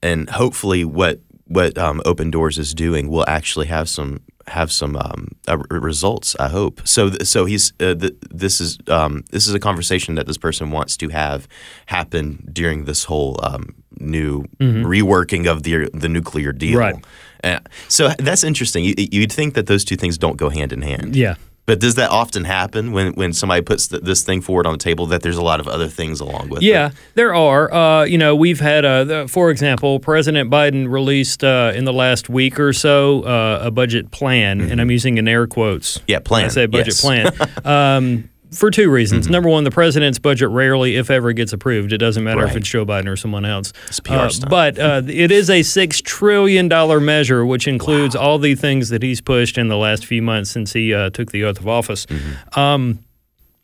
and 0.03 0.31
hopefully 0.31 0.83
what 0.83 1.21
what 1.55 1.79
um, 1.79 2.01
Open 2.05 2.31
Doors 2.31 2.59
is 2.59 2.75
doing 2.75 3.09
will 3.09 3.25
actually 3.29 3.67
have 3.67 3.89
some 3.89 4.19
have 4.47 4.71
some 4.71 4.95
um, 4.97 5.29
uh, 5.49 5.57
results. 5.71 6.37
I 6.39 6.49
hope 6.49 6.87
so. 6.87 7.09
th- 7.09 7.23
So 7.27 7.47
he's 7.47 7.73
uh, 7.81 7.95
th- 7.95 8.13
this 8.31 8.61
is 8.61 8.79
um, 8.89 9.23
this 9.31 9.47
is 9.49 9.55
a 9.55 9.59
conversation 9.59 10.17
that 10.17 10.27
this 10.27 10.39
person 10.39 10.71
wants 10.71 10.97
to 10.99 11.09
have 11.09 11.49
happen 11.87 12.47
during 12.53 12.85
this 12.85 13.05
whole 13.05 13.39
um, 13.43 13.75
new 14.01 14.45
reworking 14.61 15.47
of 15.51 15.63
the 15.63 15.89
the 15.95 16.09
nuclear 16.09 16.53
deal. 16.53 16.79
Right. 16.79 16.97
Uh, 17.45 17.61
so 17.89 18.09
that's 18.19 18.45
interesting. 18.45 18.85
You, 18.85 18.95
you'd 18.99 19.33
think 19.33 19.55
that 19.55 19.67
those 19.67 19.85
two 19.85 19.97
things 19.97 20.19
don't 20.19 20.37
go 20.37 20.51
hand 20.51 20.73
in 20.73 20.83
hand. 20.83 21.17
Yeah. 21.17 21.35
But 21.67 21.81
does 21.81 21.95
that 21.95 22.11
often 22.11 22.45
happen 22.45 22.93
when, 22.93 23.15
when 23.15 23.33
somebody 23.33 23.63
puts 23.63 23.89
th- 23.89 24.03
this 24.03 24.23
thing 24.23 24.43
forward 24.43 24.67
on 24.67 24.73
the 24.75 24.79
table 24.79 25.07
that 25.07 25.23
there's 25.23 25.39
a 25.39 25.43
lot 25.43 25.61
of 25.61 25.67
other 25.69 25.89
things 25.89 26.21
along 26.21 26.51
with 26.51 26.63
Yeah, 26.63 26.89
it? 26.89 26.93
Yeah, 26.93 26.99
there 27.15 27.35
are. 27.35 27.73
Uh, 27.73 28.05
you 28.05 28.19
know, 28.19 28.37
we've 28.37 28.61
had, 28.61 28.85
uh, 28.85 29.05
the, 29.05 29.29
for 29.29 29.51
example, 29.51 29.99
President 29.99 30.51
Biden 30.51 30.91
released 30.91 31.43
uh, 31.43 31.73
in 31.75 31.87
the 31.87 31.93
last 31.93 32.29
week 32.29 32.61
or 32.61 32.75
so 32.75 33.23
uh, 33.23 33.61
a 33.63 33.71
budget 33.71 34.11
plan, 34.11 34.61
and 34.61 34.79
I'm 34.79 34.91
using 34.91 35.17
in 35.17 35.27
air 35.27 35.47
quotes. 35.47 36.01
Yeah, 36.07 36.17
Mm-hmm. 36.19 36.25
plan. 36.25 36.45
I 36.45 36.49
say 36.49 36.67
budget 36.67 36.87
yes. 36.89 37.01
plan. 37.01 37.33
um, 37.65 38.29
for 38.55 38.71
two 38.71 38.91
reasons. 38.91 39.27
Mm-hmm. 39.27 39.33
Number 39.33 39.49
one, 39.49 39.65
the 39.65 39.71
president's 39.71 40.19
budget 40.19 40.49
rarely, 40.51 40.97
if 40.97 41.11
ever, 41.11 41.33
gets 41.33 41.53
approved. 41.53 41.93
It 41.93 41.99
doesn't 41.99 42.25
matter 42.25 42.45
if 42.47 42.57
it's 42.57 42.69
Joe 42.69 42.87
Biden 42.87 43.09
or 43.09 43.17
someone 43.17 43.45
else. 43.45 43.73
It's 43.89 43.99
a 43.99 44.03
PR 44.03 44.15
Uh, 44.15 44.31
but 44.49 44.79
uh, 44.79 45.03
it 45.07 45.31
is 45.31 45.51
a 45.51 45.63
six 45.63 46.01
trillion 46.01 46.69
dollar 46.69 47.01
measure, 47.01 47.45
which 47.45 47.69
includes 47.69 48.17
all 48.17 48.39
the 48.39 48.55
things 48.55 48.89
that 48.89 49.03
he's 49.03 49.21
pushed 49.21 49.59
in 49.59 49.69
the 49.69 49.77
last 49.77 50.07
few 50.07 50.23
months 50.23 50.51
since 50.51 50.73
he 50.73 50.95
uh, 50.95 51.11
took 51.11 51.33
the 51.33 51.45
oath 51.45 51.59
of 51.59 51.69
office. 51.69 52.07
Mm-hmm. 52.07 52.59
Um, 52.59 52.99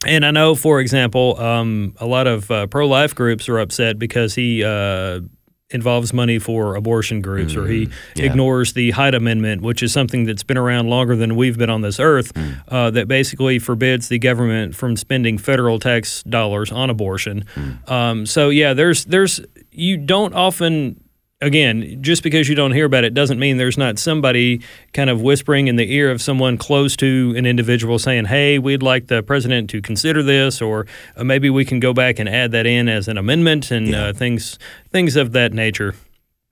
and 0.06 0.24
I 0.24 0.30
know, 0.30 0.54
for 0.54 0.80
example, 0.80 1.38
um, 1.38 1.94
a 1.98 2.06
lot 2.06 2.26
of 2.26 2.50
uh, 2.50 2.66
pro 2.66 2.86
life 2.86 3.14
groups 3.14 3.48
are 3.48 3.58
upset 3.58 3.98
because 3.98 4.34
he 4.34 4.64
uh, 4.64 5.20
involves 5.70 6.12
money 6.12 6.38
for 6.38 6.74
abortion 6.74 7.20
groups 7.20 7.54
or 7.54 7.66
he 7.66 7.88
yeah. 8.16 8.24
ignores 8.24 8.72
the 8.72 8.90
Hyde 8.90 9.14
Amendment, 9.14 9.62
which 9.62 9.82
is 9.82 9.92
something 9.92 10.24
that's 10.24 10.42
been 10.42 10.58
around 10.58 10.88
longer 10.88 11.14
than 11.14 11.36
we've 11.36 11.56
been 11.56 11.70
on 11.70 11.80
this 11.80 12.00
earth, 12.00 12.32
uh, 12.68 12.90
that 12.90 13.06
basically 13.06 13.58
forbids 13.58 14.08
the 14.08 14.18
government 14.18 14.74
from 14.74 14.96
spending 14.96 15.38
federal 15.38 15.78
tax 15.78 16.22
dollars 16.24 16.72
on 16.72 16.90
abortion. 16.90 17.44
Um, 17.86 18.26
so, 18.26 18.48
yeah, 18.48 18.74
there's, 18.74 19.04
there's, 19.04 19.40
you 19.70 19.96
don't 19.96 20.34
often. 20.34 21.02
Again, 21.42 22.02
just 22.02 22.22
because 22.22 22.50
you 22.50 22.54
don't 22.54 22.72
hear 22.72 22.84
about 22.84 23.02
it 23.04 23.14
doesn't 23.14 23.38
mean 23.38 23.56
there's 23.56 23.78
not 23.78 23.98
somebody 23.98 24.60
kind 24.92 25.08
of 25.08 25.22
whispering 25.22 25.68
in 25.68 25.76
the 25.76 25.90
ear 25.94 26.10
of 26.10 26.20
someone 26.20 26.58
close 26.58 26.96
to 26.96 27.32
an 27.34 27.46
individual 27.46 27.98
saying, 27.98 28.26
"Hey, 28.26 28.58
we'd 28.58 28.82
like 28.82 29.06
the 29.06 29.22
president 29.22 29.70
to 29.70 29.80
consider 29.80 30.22
this, 30.22 30.60
or 30.60 30.86
uh, 31.16 31.24
maybe 31.24 31.48
we 31.48 31.64
can 31.64 31.80
go 31.80 31.94
back 31.94 32.18
and 32.18 32.28
add 32.28 32.52
that 32.52 32.66
in 32.66 32.90
as 32.90 33.08
an 33.08 33.16
amendment 33.16 33.70
and 33.70 33.88
Yeah. 33.88 34.08
uh, 34.08 34.12
things 34.12 34.58
things 34.90 35.16
of 35.16 35.32
that 35.32 35.54
nature." 35.54 35.94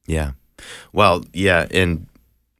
Yeah. 0.06 0.30
Well, 0.94 1.22
yeah, 1.34 1.66
and 1.70 2.06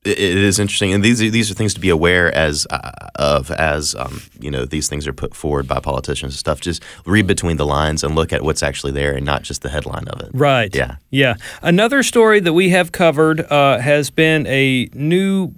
it, 0.04 0.18
it 0.18 0.36
is 0.36 0.58
interesting, 0.58 0.92
and 0.92 1.04
these 1.04 1.20
are, 1.22 1.30
these 1.30 1.50
are 1.50 1.54
things 1.54 1.74
to 1.74 1.80
be 1.80 1.88
aware 1.88 2.34
as 2.34 2.66
uh, 2.70 2.90
of 3.16 3.50
as 3.50 3.94
um, 3.94 4.22
you 4.40 4.50
know 4.50 4.64
these 4.64 4.88
things 4.88 5.06
are 5.06 5.12
put 5.12 5.34
forward 5.34 5.66
by 5.66 5.80
politicians 5.80 6.34
and 6.34 6.38
stuff. 6.38 6.60
Just 6.60 6.82
read 7.04 7.26
between 7.26 7.56
the 7.56 7.66
lines 7.66 8.04
and 8.04 8.14
look 8.14 8.32
at 8.32 8.42
what's 8.42 8.62
actually 8.62 8.92
there, 8.92 9.14
and 9.14 9.24
not 9.24 9.42
just 9.42 9.62
the 9.62 9.70
headline 9.70 10.08
of 10.08 10.20
it. 10.20 10.30
Right. 10.32 10.74
Yeah. 10.74 10.96
Yeah. 11.10 11.34
Another 11.62 12.02
story 12.02 12.40
that 12.40 12.52
we 12.52 12.70
have 12.70 12.92
covered 12.92 13.40
uh, 13.50 13.78
has 13.78 14.10
been 14.10 14.46
a 14.46 14.88
new 14.94 15.54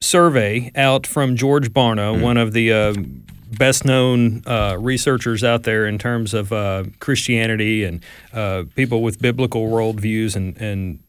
survey 0.00 0.70
out 0.74 1.06
from 1.06 1.36
George 1.36 1.72
Barna, 1.72 2.20
one 2.20 2.36
of 2.36 2.52
the 2.52 2.72
uh, 2.72 2.94
best 3.58 3.84
known 3.84 4.42
uh, 4.46 4.76
researchers 4.78 5.44
out 5.44 5.62
there 5.62 5.86
in 5.86 5.98
terms 5.98 6.34
of 6.34 6.52
uh, 6.52 6.84
Christianity 6.98 7.84
and 7.84 8.02
uh, 8.32 8.64
people 8.74 9.02
with 9.02 9.20
biblical 9.20 9.68
worldviews 9.68 10.34
and, 10.34 10.56
and 10.56 11.01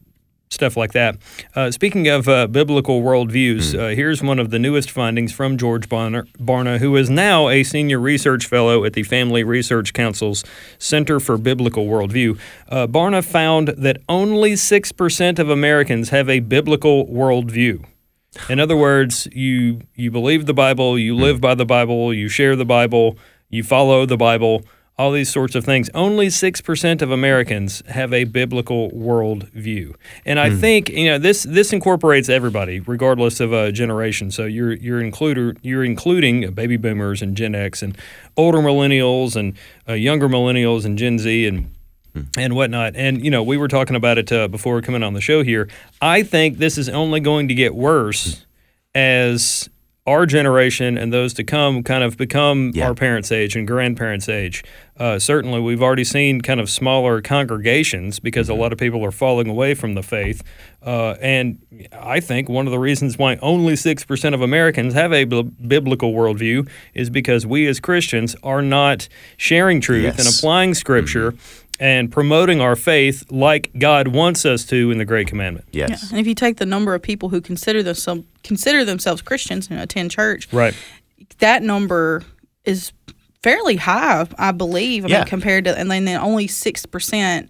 stuff 0.53 0.77
like 0.77 0.93
that. 0.93 1.17
Uh, 1.55 1.71
speaking 1.71 2.07
of 2.07 2.27
uh, 2.29 2.47
biblical 2.47 3.01
worldviews, 3.01 3.77
uh, 3.77 3.95
here's 3.95 4.21
one 4.21 4.39
of 4.39 4.49
the 4.51 4.59
newest 4.59 4.89
findings 4.91 5.33
from 5.33 5.57
George 5.57 5.89
Barna, 5.89 6.25
Barna, 6.37 6.79
who 6.79 6.95
is 6.95 7.09
now 7.09 7.49
a 7.49 7.63
senior 7.63 7.99
research 7.99 8.45
fellow 8.45 8.85
at 8.85 8.93
the 8.93 9.03
Family 9.03 9.43
Research 9.43 9.93
Council's 9.93 10.43
Center 10.77 11.19
for 11.19 11.37
Biblical 11.37 11.85
Worldview. 11.85 12.39
Uh, 12.69 12.87
Barna 12.87 13.23
found 13.23 13.69
that 13.69 13.97
only 14.07 14.53
6% 14.53 15.39
of 15.39 15.49
Americans 15.49 16.09
have 16.09 16.29
a 16.29 16.39
biblical 16.39 17.07
worldview. 17.07 17.85
In 18.49 18.59
other 18.59 18.75
words, 18.75 19.27
you 19.31 19.81
you 19.95 20.09
believe 20.09 20.47
the 20.47 20.53
Bible, 20.53 20.97
you 20.97 21.15
live 21.15 21.39
by 21.39 21.53
the 21.53 21.65
Bible, 21.65 22.13
you 22.13 22.27
share 22.27 22.55
the 22.55 22.65
Bible, 22.65 23.17
you 23.49 23.63
follow 23.63 24.05
the 24.05 24.17
Bible. 24.17 24.63
All 24.97 25.11
these 25.11 25.31
sorts 25.31 25.55
of 25.55 25.65
things. 25.65 25.89
Only 25.93 26.27
6% 26.27 27.01
of 27.01 27.09
Americans 27.09 27.81
have 27.87 28.13
a 28.13 28.25
biblical 28.25 28.91
worldview. 28.91 29.95
And 30.25 30.39
I 30.39 30.51
think, 30.51 30.89
you 30.89 31.09
know, 31.09 31.17
this 31.17 31.43
this 31.43 31.73
incorporates 31.73 32.29
everybody 32.29 32.79
regardless 32.79 33.39
of 33.39 33.53
a 33.53 33.71
generation. 33.71 34.29
So 34.29 34.45
you're 34.45 34.73
you're 34.73 35.01
included 35.01 35.57
you're 35.61 35.83
including 35.83 36.51
baby 36.53 36.77
boomers 36.77 37.21
and 37.21 37.35
Gen 37.35 37.55
X 37.55 37.81
and 37.81 37.97
older 38.37 38.59
millennials 38.59 39.35
and 39.35 39.57
uh, 39.89 39.93
younger 39.93 40.29
millennials 40.29 40.85
and 40.85 40.97
Gen 40.97 41.17
Z 41.17 41.47
and 41.47 41.73
and 42.37 42.55
whatnot. 42.55 42.95
And 42.95 43.23
you 43.23 43.31
know, 43.31 43.41
we 43.41 43.57
were 43.57 43.67
talking 43.67 43.95
about 43.95 44.17
it 44.17 44.31
uh, 44.31 44.47
before 44.47 44.81
coming 44.81 45.01
on 45.01 45.13
the 45.13 45.21
show 45.21 45.43
here. 45.43 45.67
I 46.01 46.23
think 46.23 46.57
this 46.59 46.77
is 46.77 46.87
only 46.89 47.19
going 47.19 47.47
to 47.47 47.55
get 47.55 47.73
worse 47.73 48.45
as 48.93 49.69
our 50.05 50.25
generation 50.25 50.97
and 50.97 51.13
those 51.13 51.33
to 51.33 51.43
come 51.45 51.81
kind 51.81 52.03
of 52.03 52.17
become 52.17 52.71
Yeah. 52.75 52.87
our 52.87 52.93
parents' 52.93 53.31
age 53.31 53.55
and 53.55 53.65
grandparents' 53.65 54.27
age. 54.27 54.61
Uh, 54.97 55.17
certainly, 55.17 55.59
we've 55.61 55.81
already 55.81 56.03
seen 56.03 56.41
kind 56.41 56.59
of 56.59 56.69
smaller 56.69 57.21
congregations 57.21 58.19
because 58.19 58.49
a 58.49 58.53
lot 58.53 58.73
of 58.73 58.77
people 58.77 59.03
are 59.05 59.11
falling 59.11 59.47
away 59.47 59.73
from 59.73 59.95
the 59.95 60.03
faith. 60.03 60.43
Uh, 60.85 61.15
and 61.21 61.57
I 61.93 62.19
think 62.19 62.49
one 62.49 62.67
of 62.67 62.71
the 62.71 62.79
reasons 62.79 63.17
why 63.17 63.37
only 63.37 63.73
6% 63.75 64.33
of 64.33 64.41
Americans 64.41 64.93
have 64.93 65.13
a 65.13 65.23
biblical 65.25 66.13
worldview 66.13 66.67
is 66.93 67.09
because 67.09 67.45
we 67.47 67.65
as 67.67 67.79
Christians 67.79 68.35
are 68.43 68.61
not 68.61 69.07
sharing 69.37 69.79
truth 69.79 70.19
and 70.19 70.27
applying 70.27 70.73
scripture. 70.73 71.33
And 71.83 72.09
promoting 72.09 72.61
our 72.61 72.77
faith 72.77 73.29
like 73.29 73.71
God 73.77 74.07
wants 74.07 74.45
us 74.45 74.63
to 74.67 74.89
in 74.89 74.99
the 74.99 75.03
Great 75.03 75.27
Commandment. 75.27 75.67
Yeah. 75.73 75.87
Yes. 75.89 76.11
And 76.11 76.19
if 76.19 76.25
you 76.25 76.33
take 76.33 76.55
the 76.55 76.65
number 76.65 76.95
of 76.95 77.01
people 77.01 77.27
who 77.27 77.41
consider 77.41 77.83
themselves 77.83 78.23
consider 78.41 78.85
themselves 78.85 79.21
Christians 79.21 79.67
and 79.69 79.77
attend 79.81 80.11
church, 80.11 80.47
Right. 80.53 80.73
that 81.39 81.61
number 81.61 82.23
is 82.63 82.93
fairly 83.41 83.75
high, 83.75 84.25
I 84.37 84.53
believe. 84.53 85.03
I 85.03 85.09
Yeah. 85.09 85.17
mean, 85.19 85.27
compared 85.27 85.65
to, 85.65 85.77
and 85.77 85.91
then 85.91 86.05
then 86.05 86.21
only 86.21 86.47
six 86.47 86.85
percent 86.85 87.49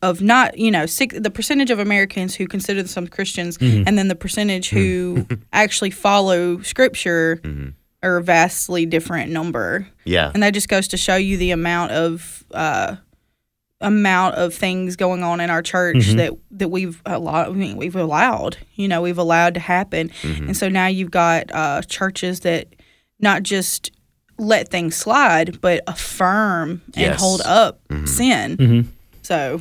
of 0.00 0.22
not, 0.22 0.56
you 0.56 0.70
know, 0.70 0.86
six, 0.86 1.18
the 1.18 1.30
percentage 1.30 1.72
of 1.72 1.80
Americans 1.80 2.36
who 2.36 2.46
consider 2.46 2.80
themselves 2.80 3.10
Christians, 3.10 3.58
mm-hmm. 3.58 3.82
and 3.84 3.98
then 3.98 4.06
the 4.06 4.14
percentage 4.14 4.68
who 4.68 5.16
mm-hmm. 5.16 5.42
actually 5.52 5.90
follow 5.90 6.60
Scripture 6.62 7.40
mm-hmm. 7.42 7.70
are 8.04 8.18
a 8.18 8.22
vastly 8.22 8.86
different 8.86 9.32
number, 9.32 9.88
Yeah. 10.04 10.30
and 10.32 10.42
that 10.44 10.54
just 10.54 10.68
goes 10.68 10.86
to 10.88 10.96
show 10.96 11.16
you 11.16 11.36
the 11.36 11.50
amount 11.50 11.90
of. 11.90 12.44
Uh, 12.52 12.96
amount 13.80 14.36
of 14.36 14.54
things 14.54 14.96
going 14.96 15.22
on 15.22 15.38
in 15.38 15.50
our 15.50 15.62
church 15.62 15.96
mm-hmm. 15.96 16.16
that 16.16 16.32
that 16.50 16.68
we've 16.68 17.02
a 17.04 17.18
lot 17.18 17.48
I 17.48 17.52
mean, 17.52 17.76
we've 17.76 17.96
allowed 17.96 18.56
you 18.74 18.88
know 18.88 19.02
we've 19.02 19.18
allowed 19.18 19.54
to 19.54 19.60
happen. 19.60 20.10
Mm-hmm. 20.22 20.46
And 20.46 20.56
so 20.56 20.68
now 20.68 20.86
you've 20.86 21.10
got 21.10 21.50
uh, 21.52 21.82
churches 21.82 22.40
that 22.40 22.68
not 23.20 23.42
just 23.42 23.90
let 24.38 24.68
things 24.68 24.96
slide 24.96 25.60
but 25.60 25.82
affirm 25.86 26.82
and 26.94 27.14
hold 27.14 27.42
up 27.42 27.80
mm-hmm. 27.88 28.06
sin. 28.06 28.56
So 29.22 29.60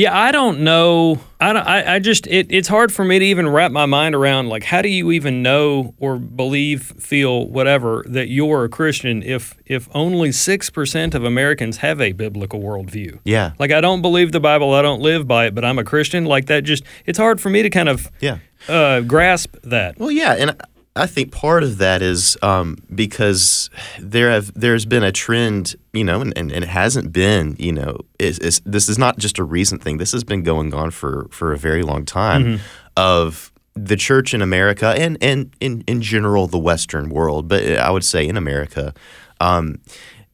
Yeah, 0.00 0.18
I 0.18 0.32
don't 0.32 0.60
know. 0.60 1.20
I, 1.38 1.52
don't, 1.52 1.66
I, 1.66 1.96
I 1.96 1.98
just 1.98 2.26
it, 2.26 2.46
it's 2.50 2.68
hard 2.68 2.90
for 2.90 3.04
me 3.04 3.18
to 3.18 3.24
even 3.26 3.46
wrap 3.46 3.70
my 3.70 3.84
mind 3.84 4.14
around 4.14 4.48
like 4.48 4.64
how 4.64 4.80
do 4.80 4.88
you 4.88 5.10
even 5.12 5.42
know 5.42 5.94
or 5.98 6.18
believe, 6.18 6.94
feel 6.98 7.46
whatever 7.48 8.02
that 8.08 8.28
you're 8.28 8.64
a 8.64 8.68
Christian 8.70 9.22
if 9.22 9.56
if 9.66 9.88
only 9.94 10.32
six 10.32 10.70
percent 10.70 11.14
of 11.14 11.22
Americans 11.24 11.78
have 11.78 12.00
a 12.00 12.12
biblical 12.12 12.60
worldview. 12.60 13.18
Yeah. 13.24 13.52
Like 13.58 13.72
I 13.72 13.82
don't 13.82 14.00
believe 14.00 14.32
the 14.32 14.40
Bible, 14.40 14.72
I 14.72 14.80
don't 14.80 15.02
live 15.02 15.28
by 15.28 15.46
it, 15.48 15.54
but 15.54 15.66
I'm 15.66 15.78
a 15.78 15.84
Christian. 15.84 16.24
Like 16.24 16.46
that, 16.46 16.64
just 16.64 16.82
it's 17.04 17.18
hard 17.18 17.38
for 17.38 17.50
me 17.50 17.60
to 17.62 17.68
kind 17.68 17.90
of 17.90 18.10
Yeah. 18.20 18.38
uh, 18.68 19.00
grasp 19.02 19.56
that. 19.64 19.98
Well, 19.98 20.10
yeah, 20.10 20.32
and 20.32 20.56
I 20.96 21.06
think 21.06 21.30
part 21.30 21.62
of 21.62 21.78
that 21.78 22.02
is 22.02 22.36
um, 22.42 22.76
because 22.92 23.70
there 24.00 24.30
have 24.30 24.52
there's 24.54 24.84
been 24.84 25.04
a 25.04 25.12
trend, 25.12 25.76
you 25.92 26.02
know, 26.02 26.20
and, 26.20 26.36
and, 26.36 26.50
and 26.50 26.64
it 26.64 26.68
hasn't 26.68 27.12
been, 27.12 27.54
you 27.58 27.72
know, 27.72 27.98
is, 28.18 28.38
is 28.40 28.60
this 28.64 28.88
is 28.88 28.98
not 28.98 29.16
just 29.18 29.38
a 29.38 29.44
recent 29.44 29.82
thing. 29.82 29.98
This 29.98 30.12
has 30.12 30.24
been 30.24 30.42
going 30.42 30.74
on 30.74 30.90
for 30.90 31.28
for 31.30 31.52
a 31.52 31.56
very 31.56 31.82
long 31.82 32.04
time 32.04 32.60
of 32.96 33.52
the 33.74 33.96
church 33.96 34.34
in 34.34 34.42
America 34.42 34.88
and 34.96 35.16
and 35.20 35.54
in 35.60 35.84
in 35.86 36.02
general 36.02 36.48
the 36.48 36.58
Western 36.58 37.08
world, 37.08 37.46
but 37.48 37.64
I 37.78 37.90
would 37.90 38.04
say 38.04 38.26
in 38.26 38.36
America, 38.36 38.92
um, 39.40 39.80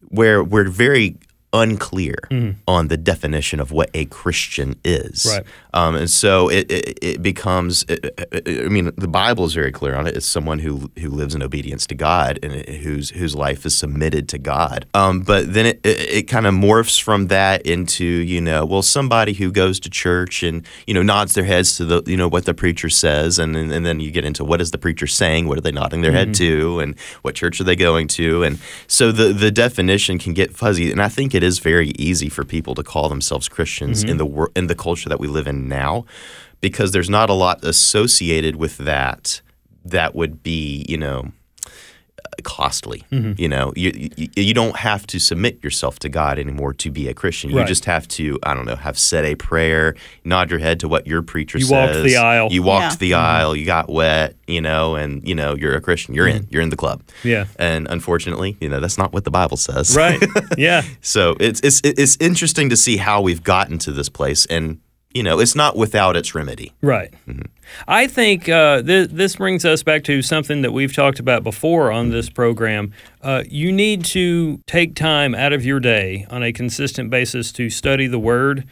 where 0.08 0.42
we're 0.42 0.68
very 0.68 1.18
unclear 1.52 2.16
on 2.66 2.88
the 2.88 2.96
definition 2.96 3.60
of 3.60 3.70
what 3.72 3.90
a 3.94 4.04
Christian 4.06 4.78
is. 4.84 5.26
Right. 5.26 5.46
Um, 5.72 5.94
and 5.94 6.10
so 6.10 6.48
it, 6.48 6.70
it, 6.70 6.98
it 7.02 7.22
becomes, 7.22 7.84
I 7.88 8.68
mean, 8.68 8.92
the 8.96 9.08
Bible 9.08 9.44
is 9.44 9.54
very 9.54 9.72
clear 9.72 9.94
on 9.94 10.06
it. 10.06 10.16
It's 10.16 10.26
someone 10.26 10.58
who 10.58 10.90
who 10.98 11.08
lives 11.08 11.34
in 11.34 11.42
obedience 11.42 11.86
to 11.88 11.94
God 11.94 12.38
and 12.42 12.52
whose 12.68 13.10
whose 13.10 13.34
life 13.34 13.64
is 13.64 13.76
submitted 13.76 14.28
to 14.30 14.38
God. 14.38 14.86
Um, 14.94 15.20
but 15.20 15.52
then 15.52 15.75
it, 15.86 16.00
it, 16.10 16.22
kind 16.24 16.46
of 16.46 16.54
morphs 16.54 17.00
from 17.00 17.28
that 17.28 17.64
into, 17.64 18.04
you 18.04 18.40
know, 18.40 18.64
well, 18.64 18.82
somebody 18.82 19.32
who 19.32 19.52
goes 19.52 19.78
to 19.80 19.90
church 19.90 20.42
and, 20.42 20.66
you 20.86 20.94
know, 20.94 21.02
nods 21.02 21.34
their 21.34 21.44
heads 21.44 21.76
to 21.76 21.84
the, 21.84 22.02
you 22.06 22.16
know, 22.16 22.28
what 22.28 22.44
the 22.44 22.54
preacher 22.54 22.88
says. 22.88 23.38
And, 23.38 23.54
and, 23.56 23.72
and 23.72 23.86
then 23.86 24.00
you 24.00 24.10
get 24.10 24.24
into 24.24 24.44
what 24.44 24.60
is 24.60 24.72
the 24.72 24.78
preacher 24.78 25.06
saying? 25.06 25.46
What 25.46 25.58
are 25.58 25.60
they 25.60 25.72
nodding 25.72 26.00
their 26.00 26.12
head 26.12 26.28
mm-hmm. 26.28 26.60
to? 26.60 26.80
And 26.80 26.98
what 27.22 27.36
church 27.36 27.60
are 27.60 27.64
they 27.64 27.76
going 27.76 28.08
to? 28.08 28.42
And 28.42 28.58
so 28.86 29.12
the, 29.12 29.32
the 29.32 29.50
definition 29.50 30.18
can 30.18 30.34
get 30.34 30.56
fuzzy. 30.56 30.90
And 30.90 31.00
I 31.00 31.08
think 31.08 31.34
it 31.34 31.42
is 31.42 31.60
very 31.60 31.90
easy 31.90 32.28
for 32.28 32.44
people 32.44 32.74
to 32.74 32.82
call 32.82 33.08
themselves 33.08 33.48
Christians 33.48 34.02
in 34.02 34.10
mm-hmm. 34.10 34.18
the 34.18 34.26
wor- 34.26 34.52
in 34.56 34.66
the 34.66 34.74
culture 34.74 35.08
that 35.08 35.20
we 35.20 35.28
live 35.28 35.46
in 35.46 35.68
now 35.68 36.04
because 36.60 36.90
there's 36.90 37.10
not 37.10 37.30
a 37.30 37.34
lot 37.34 37.62
associated 37.64 38.56
with 38.56 38.78
that 38.78 39.40
that 39.84 40.14
would 40.14 40.42
be, 40.42 40.84
you 40.88 40.96
know, 40.96 41.30
costly. 42.44 43.04
Mm-hmm. 43.10 43.40
You 43.40 43.48
know, 43.48 43.72
you, 43.76 44.10
you 44.16 44.28
you 44.36 44.54
don't 44.54 44.76
have 44.76 45.06
to 45.08 45.18
submit 45.18 45.62
yourself 45.62 45.98
to 46.00 46.08
God 46.08 46.38
anymore 46.38 46.74
to 46.74 46.90
be 46.90 47.08
a 47.08 47.14
Christian. 47.14 47.50
You 47.50 47.64
just 47.64 47.84
have 47.86 48.06
to, 48.08 48.38
I 48.42 48.54
don't 48.54 48.66
know, 48.66 48.76
have 48.76 48.98
said 48.98 49.24
a 49.24 49.34
prayer, 49.34 49.94
nod 50.24 50.50
your 50.50 50.58
head 50.58 50.80
to 50.80 50.88
what 50.88 51.06
your 51.06 51.22
preacher 51.22 51.58
said. 51.58 51.60
You 51.60 51.66
says. 51.66 51.94
walked 51.94 52.04
the 52.04 52.16
aisle. 52.16 52.52
You 52.52 52.62
walked 52.62 52.82
Yeah. 52.82 52.96
the 52.98 53.10
mm-hmm. 53.12 53.24
aisle. 53.24 53.56
You 53.56 53.66
got 53.66 53.88
wet. 53.88 54.34
You 54.46 54.60
know, 54.60 54.94
and 54.94 55.26
you 55.26 55.34
know 55.34 55.56
you're 55.56 55.74
a 55.74 55.80
Christian. 55.80 56.14
You're 56.14 56.28
in. 56.28 56.42
Mm-hmm. 56.42 56.52
You're 56.52 56.62
in 56.62 56.70
the 56.70 56.76
club. 56.76 57.02
Yeah. 57.24 57.46
And 57.58 57.88
unfortunately, 57.88 58.56
you 58.60 58.68
know 58.68 58.78
that's 58.78 58.96
not 58.96 59.12
what 59.12 59.24
the 59.24 59.30
Bible 59.30 59.56
says. 59.56 59.96
Right. 59.96 60.22
Yeah. 60.56 60.82
So 61.00 61.36
it's 61.40 61.60
it's 61.60 61.80
it's 61.84 62.16
interesting 62.20 62.70
to 62.70 62.76
see 62.76 62.96
how 62.96 63.20
we've 63.20 63.42
gotten 63.42 63.78
to 63.78 63.92
this 63.92 64.08
place, 64.08 64.46
and 64.46 64.80
you 65.16 65.22
know 65.22 65.40
it's 65.40 65.54
not 65.54 65.76
without 65.76 66.14
its 66.14 66.34
remedy. 66.34 66.74
Right. 66.82 67.12
I 67.88 68.06
think 68.06 68.50
uh, 68.50 68.82
th- 68.82 69.08
this 69.10 69.36
brings 69.36 69.64
us 69.64 69.82
back 69.82 70.04
to 70.04 70.20
something 70.20 70.60
that 70.60 70.72
we've 70.72 70.94
talked 70.94 71.18
about 71.18 71.42
before 71.42 71.90
on 71.90 72.10
this 72.10 72.28
program. 72.28 72.92
Uh, 73.22 73.42
you 73.48 73.72
need 73.72 74.04
to 74.04 74.60
take 74.66 74.94
time 74.94 75.34
out 75.34 75.54
of 75.54 75.64
your 75.64 75.80
day 75.80 76.26
on 76.28 76.42
a 76.42 76.52
consistent 76.52 77.08
basis 77.08 77.50
to 77.52 77.70
study 77.70 78.06
the 78.06 78.18
Word. 78.18 78.68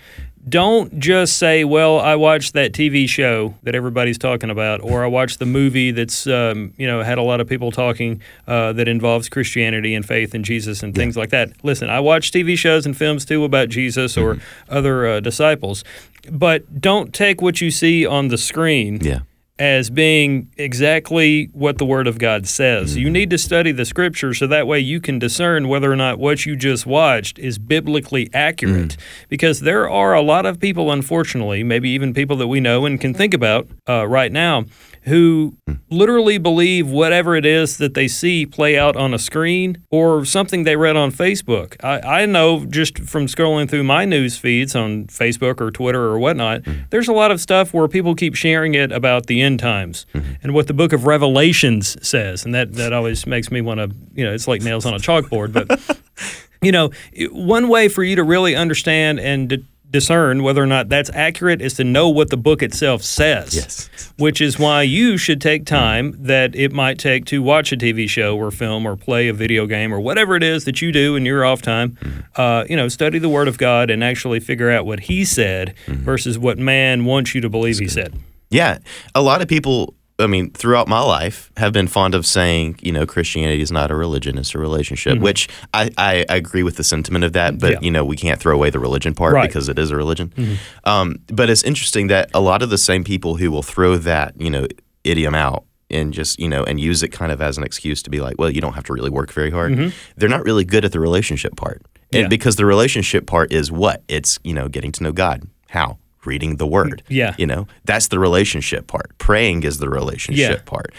Don't 0.46 0.98
just 0.98 1.38
say, 1.38 1.64
"Well, 1.64 1.98
I 1.98 2.16
watched 2.16 2.52
that 2.52 2.72
TV 2.72 3.08
show 3.08 3.54
that 3.62 3.74
everybody's 3.74 4.18
talking 4.18 4.50
about," 4.50 4.82
or 4.82 5.02
"I 5.02 5.06
watched 5.06 5.38
the 5.38 5.46
movie 5.46 5.90
that's 5.90 6.26
um, 6.26 6.74
you 6.76 6.86
know 6.86 7.02
had 7.02 7.16
a 7.18 7.22
lot 7.22 7.40
of 7.40 7.48
people 7.48 7.70
talking 7.70 8.20
uh, 8.46 8.72
that 8.74 8.86
involves 8.86 9.28
Christianity 9.28 9.94
and 9.94 10.04
faith 10.04 10.34
in 10.34 10.42
Jesus 10.42 10.82
and 10.82 10.94
things 10.94 11.16
like 11.16 11.30
that." 11.30 11.52
Listen, 11.62 11.88
I 11.88 12.00
watch 12.00 12.30
TV 12.30 12.58
shows 12.58 12.84
and 12.84 12.96
films 12.96 13.24
too 13.24 13.44
about 13.44 13.70
Jesus 13.70 14.16
or 14.18 14.38
other 14.68 15.06
uh, 15.06 15.20
disciples, 15.20 15.82
but 16.30 16.80
don't 16.80 17.14
take 17.14 17.40
what 17.40 17.60
you 17.60 17.70
see 17.70 18.04
on 18.04 18.28
the 18.28 18.38
screen 18.38 18.98
Yeah. 19.00 19.20
As 19.58 19.88
being 19.88 20.50
exactly 20.56 21.48
what 21.52 21.78
the 21.78 21.84
Word 21.84 22.08
of 22.08 22.18
God 22.18 22.46
says. 22.48 22.96
You 22.96 23.08
need 23.08 23.30
to 23.30 23.38
study 23.38 23.70
the 23.70 23.84
Scripture 23.84 24.34
so 24.34 24.48
that 24.48 24.66
way 24.66 24.80
you 24.80 25.00
can 25.00 25.20
discern 25.20 25.68
whether 25.68 25.92
or 25.92 25.96
not 25.96 26.18
what 26.18 26.44
you 26.44 26.56
just 26.56 26.86
watched 26.86 27.38
is 27.38 27.56
biblically 27.58 28.28
accurate. 28.34 28.96
Because 29.28 29.60
there 29.60 29.88
are 29.88 30.12
a 30.12 30.22
lot 30.22 30.44
of 30.44 30.58
people, 30.58 30.90
unfortunately, 30.90 31.62
maybe 31.62 31.88
even 31.90 32.12
people 32.12 32.36
that 32.38 32.48
we 32.48 32.58
know 32.58 32.84
and 32.84 33.00
can 33.00 33.14
think 33.14 33.32
about 33.32 33.68
uh, 33.88 34.06
right 34.08 34.32
now, 34.32 34.64
who 35.04 35.56
hmm. 35.66 35.74
literally 35.90 36.38
believe 36.38 36.88
whatever 36.88 37.36
it 37.36 37.44
is 37.44 37.76
that 37.76 37.94
they 37.94 38.08
see 38.08 38.46
play 38.46 38.78
out 38.78 38.96
on 38.96 39.12
a 39.12 39.18
screen 39.18 39.82
or 39.90 40.24
something 40.24 40.64
they 40.64 40.76
read 40.76 40.96
on 40.96 41.12
Facebook. 41.12 41.76
I, 41.84 42.22
I 42.22 42.26
know 42.26 42.64
just 42.64 42.98
from 43.00 43.26
scrolling 43.26 43.68
through 43.68 43.84
my 43.84 44.04
news 44.04 44.38
feeds 44.38 44.74
on 44.74 45.06
Facebook 45.06 45.60
or 45.60 45.70
Twitter 45.70 46.02
or 46.02 46.18
whatnot, 46.18 46.64
hmm. 46.64 46.72
there's 46.90 47.08
a 47.08 47.12
lot 47.12 47.30
of 47.30 47.40
stuff 47.40 47.74
where 47.74 47.86
people 47.86 48.14
keep 48.14 48.34
sharing 48.34 48.74
it 48.74 48.92
about 48.92 49.26
the 49.26 49.42
end 49.42 49.60
times 49.60 50.06
hmm. 50.12 50.20
and 50.42 50.54
what 50.54 50.66
the 50.66 50.74
book 50.74 50.92
of 50.92 51.04
Revelations 51.06 51.96
says. 52.06 52.44
And 52.44 52.54
that, 52.54 52.72
that 52.74 52.92
always 52.92 53.26
makes 53.26 53.50
me 53.50 53.60
want 53.60 53.80
to, 53.80 53.94
you 54.14 54.24
know, 54.24 54.32
it's 54.32 54.48
like 54.48 54.62
nails 54.62 54.86
on 54.86 54.94
a 54.94 54.98
chalkboard. 54.98 55.52
But, 55.52 55.98
you 56.62 56.72
know, 56.72 56.90
one 57.30 57.68
way 57.68 57.88
for 57.88 58.02
you 58.02 58.16
to 58.16 58.24
really 58.24 58.56
understand 58.56 59.20
and 59.20 59.66
discern 59.94 60.42
whether 60.42 60.62
or 60.62 60.66
not 60.66 60.88
that's 60.90 61.08
accurate 61.14 61.62
is 61.62 61.74
to 61.74 61.84
know 61.84 62.08
what 62.10 62.28
the 62.28 62.36
book 62.36 62.62
itself 62.62 63.02
says 63.02 63.54
Yes. 63.54 63.88
which 64.18 64.40
is 64.40 64.58
why 64.58 64.82
you 64.82 65.16
should 65.16 65.40
take 65.40 65.64
time 65.64 66.14
that 66.18 66.54
it 66.54 66.72
might 66.72 66.98
take 66.98 67.24
to 67.26 67.40
watch 67.42 67.72
a 67.72 67.76
TV 67.76 68.06
show 68.08 68.36
or 68.36 68.50
film 68.50 68.84
or 68.86 68.96
play 68.96 69.28
a 69.28 69.32
video 69.32 69.66
game 69.66 69.94
or 69.94 70.00
whatever 70.00 70.34
it 70.34 70.42
is 70.42 70.64
that 70.64 70.82
you 70.82 70.90
do 70.92 71.14
in 71.16 71.24
your 71.24 71.44
off 71.44 71.62
time. 71.62 71.96
Uh, 72.34 72.64
you 72.68 72.76
know, 72.76 72.88
study 72.88 73.18
the 73.18 73.28
Word 73.28 73.46
of 73.48 73.56
God 73.56 73.88
and 73.88 74.02
actually 74.02 74.40
figure 74.40 74.70
out 74.70 74.84
what 74.84 75.00
He 75.00 75.24
said 75.24 75.74
versus 75.86 76.38
what 76.38 76.58
man 76.58 77.04
wants 77.04 77.34
you 77.34 77.40
to 77.40 77.48
believe 77.48 77.78
He 77.78 77.88
said. 77.88 78.14
Yeah, 78.50 78.78
a 79.14 79.22
lot 79.22 79.40
of 79.42 79.48
people 79.48 79.94
I 80.18 80.28
mean, 80.28 80.52
throughout 80.52 80.86
my 80.86 81.00
life, 81.00 81.50
have 81.56 81.72
been 81.72 81.88
fond 81.88 82.14
of 82.14 82.24
saying, 82.24 82.78
you 82.80 82.92
know, 82.92 83.04
Christianity 83.04 83.60
is 83.62 83.72
not 83.72 83.90
a 83.90 83.96
religion; 83.96 84.38
it's 84.38 84.54
a 84.54 84.58
relationship. 84.58 85.14
Mm-hmm. 85.14 85.24
Which 85.24 85.48
I, 85.72 85.90
I, 85.98 86.24
I 86.28 86.36
agree 86.36 86.62
with 86.62 86.76
the 86.76 86.84
sentiment 86.84 87.24
of 87.24 87.32
that, 87.32 87.58
but 87.58 87.72
Yeah. 87.72 87.78
you 87.82 87.90
know, 87.90 88.04
we 88.04 88.14
can't 88.16 88.38
throw 88.40 88.54
away 88.54 88.70
the 88.70 88.78
religion 88.78 89.12
part 89.14 89.34
Right. 89.34 89.48
because 89.48 89.68
it 89.68 89.78
is 89.78 89.90
a 89.90 89.96
religion. 89.96 90.32
Mm-hmm. 90.36 90.54
Um, 90.88 91.16
but 91.26 91.50
it's 91.50 91.64
interesting 91.64 92.06
that 92.08 92.30
a 92.32 92.40
lot 92.40 92.62
of 92.62 92.70
the 92.70 92.78
same 92.78 93.02
people 93.02 93.36
who 93.36 93.50
will 93.50 93.62
throw 93.64 93.96
that, 93.98 94.40
you 94.40 94.50
know, 94.50 94.66
idiom 95.02 95.34
out 95.34 95.64
and 95.90 96.14
just 96.14 96.38
you 96.38 96.48
know 96.48 96.62
and 96.64 96.80
use 96.80 97.02
it 97.02 97.08
kind 97.08 97.30
of 97.32 97.42
as 97.42 97.58
an 97.58 97.64
excuse 97.64 98.00
to 98.04 98.10
be 98.10 98.20
like, 98.20 98.36
well, 98.38 98.50
you 98.50 98.60
don't 98.60 98.74
have 98.74 98.84
to 98.84 98.92
really 98.92 99.10
work 99.10 99.32
very 99.32 99.50
hard. 99.50 99.72
Mm-hmm. 99.72 99.88
They're 100.16 100.28
not 100.28 100.44
really 100.44 100.64
good 100.64 100.84
at 100.84 100.92
the 100.92 101.00
relationship 101.00 101.56
part, 101.56 101.82
and 102.12 102.22
Yeah. 102.22 102.28
because 102.28 102.54
the 102.54 102.64
relationship 102.66 103.26
part 103.26 103.52
is 103.52 103.72
what 103.72 104.02
it's 104.08 104.38
you 104.44 104.54
know 104.54 104.68
getting 104.68 104.92
to 104.92 105.02
know 105.02 105.12
God. 105.12 105.42
How 105.70 105.98
reading 106.26 106.56
the 106.56 106.66
Word. 106.66 107.02
Yeah. 107.08 107.34
You 107.38 107.46
know, 107.46 107.66
that's 107.84 108.08
the 108.08 108.18
relationship 108.18 108.86
part. 108.86 109.16
Praying 109.18 109.62
is 109.64 109.78
the 109.78 109.88
relationship 109.88 110.58
Yeah. 110.58 110.62
part. 110.64 110.92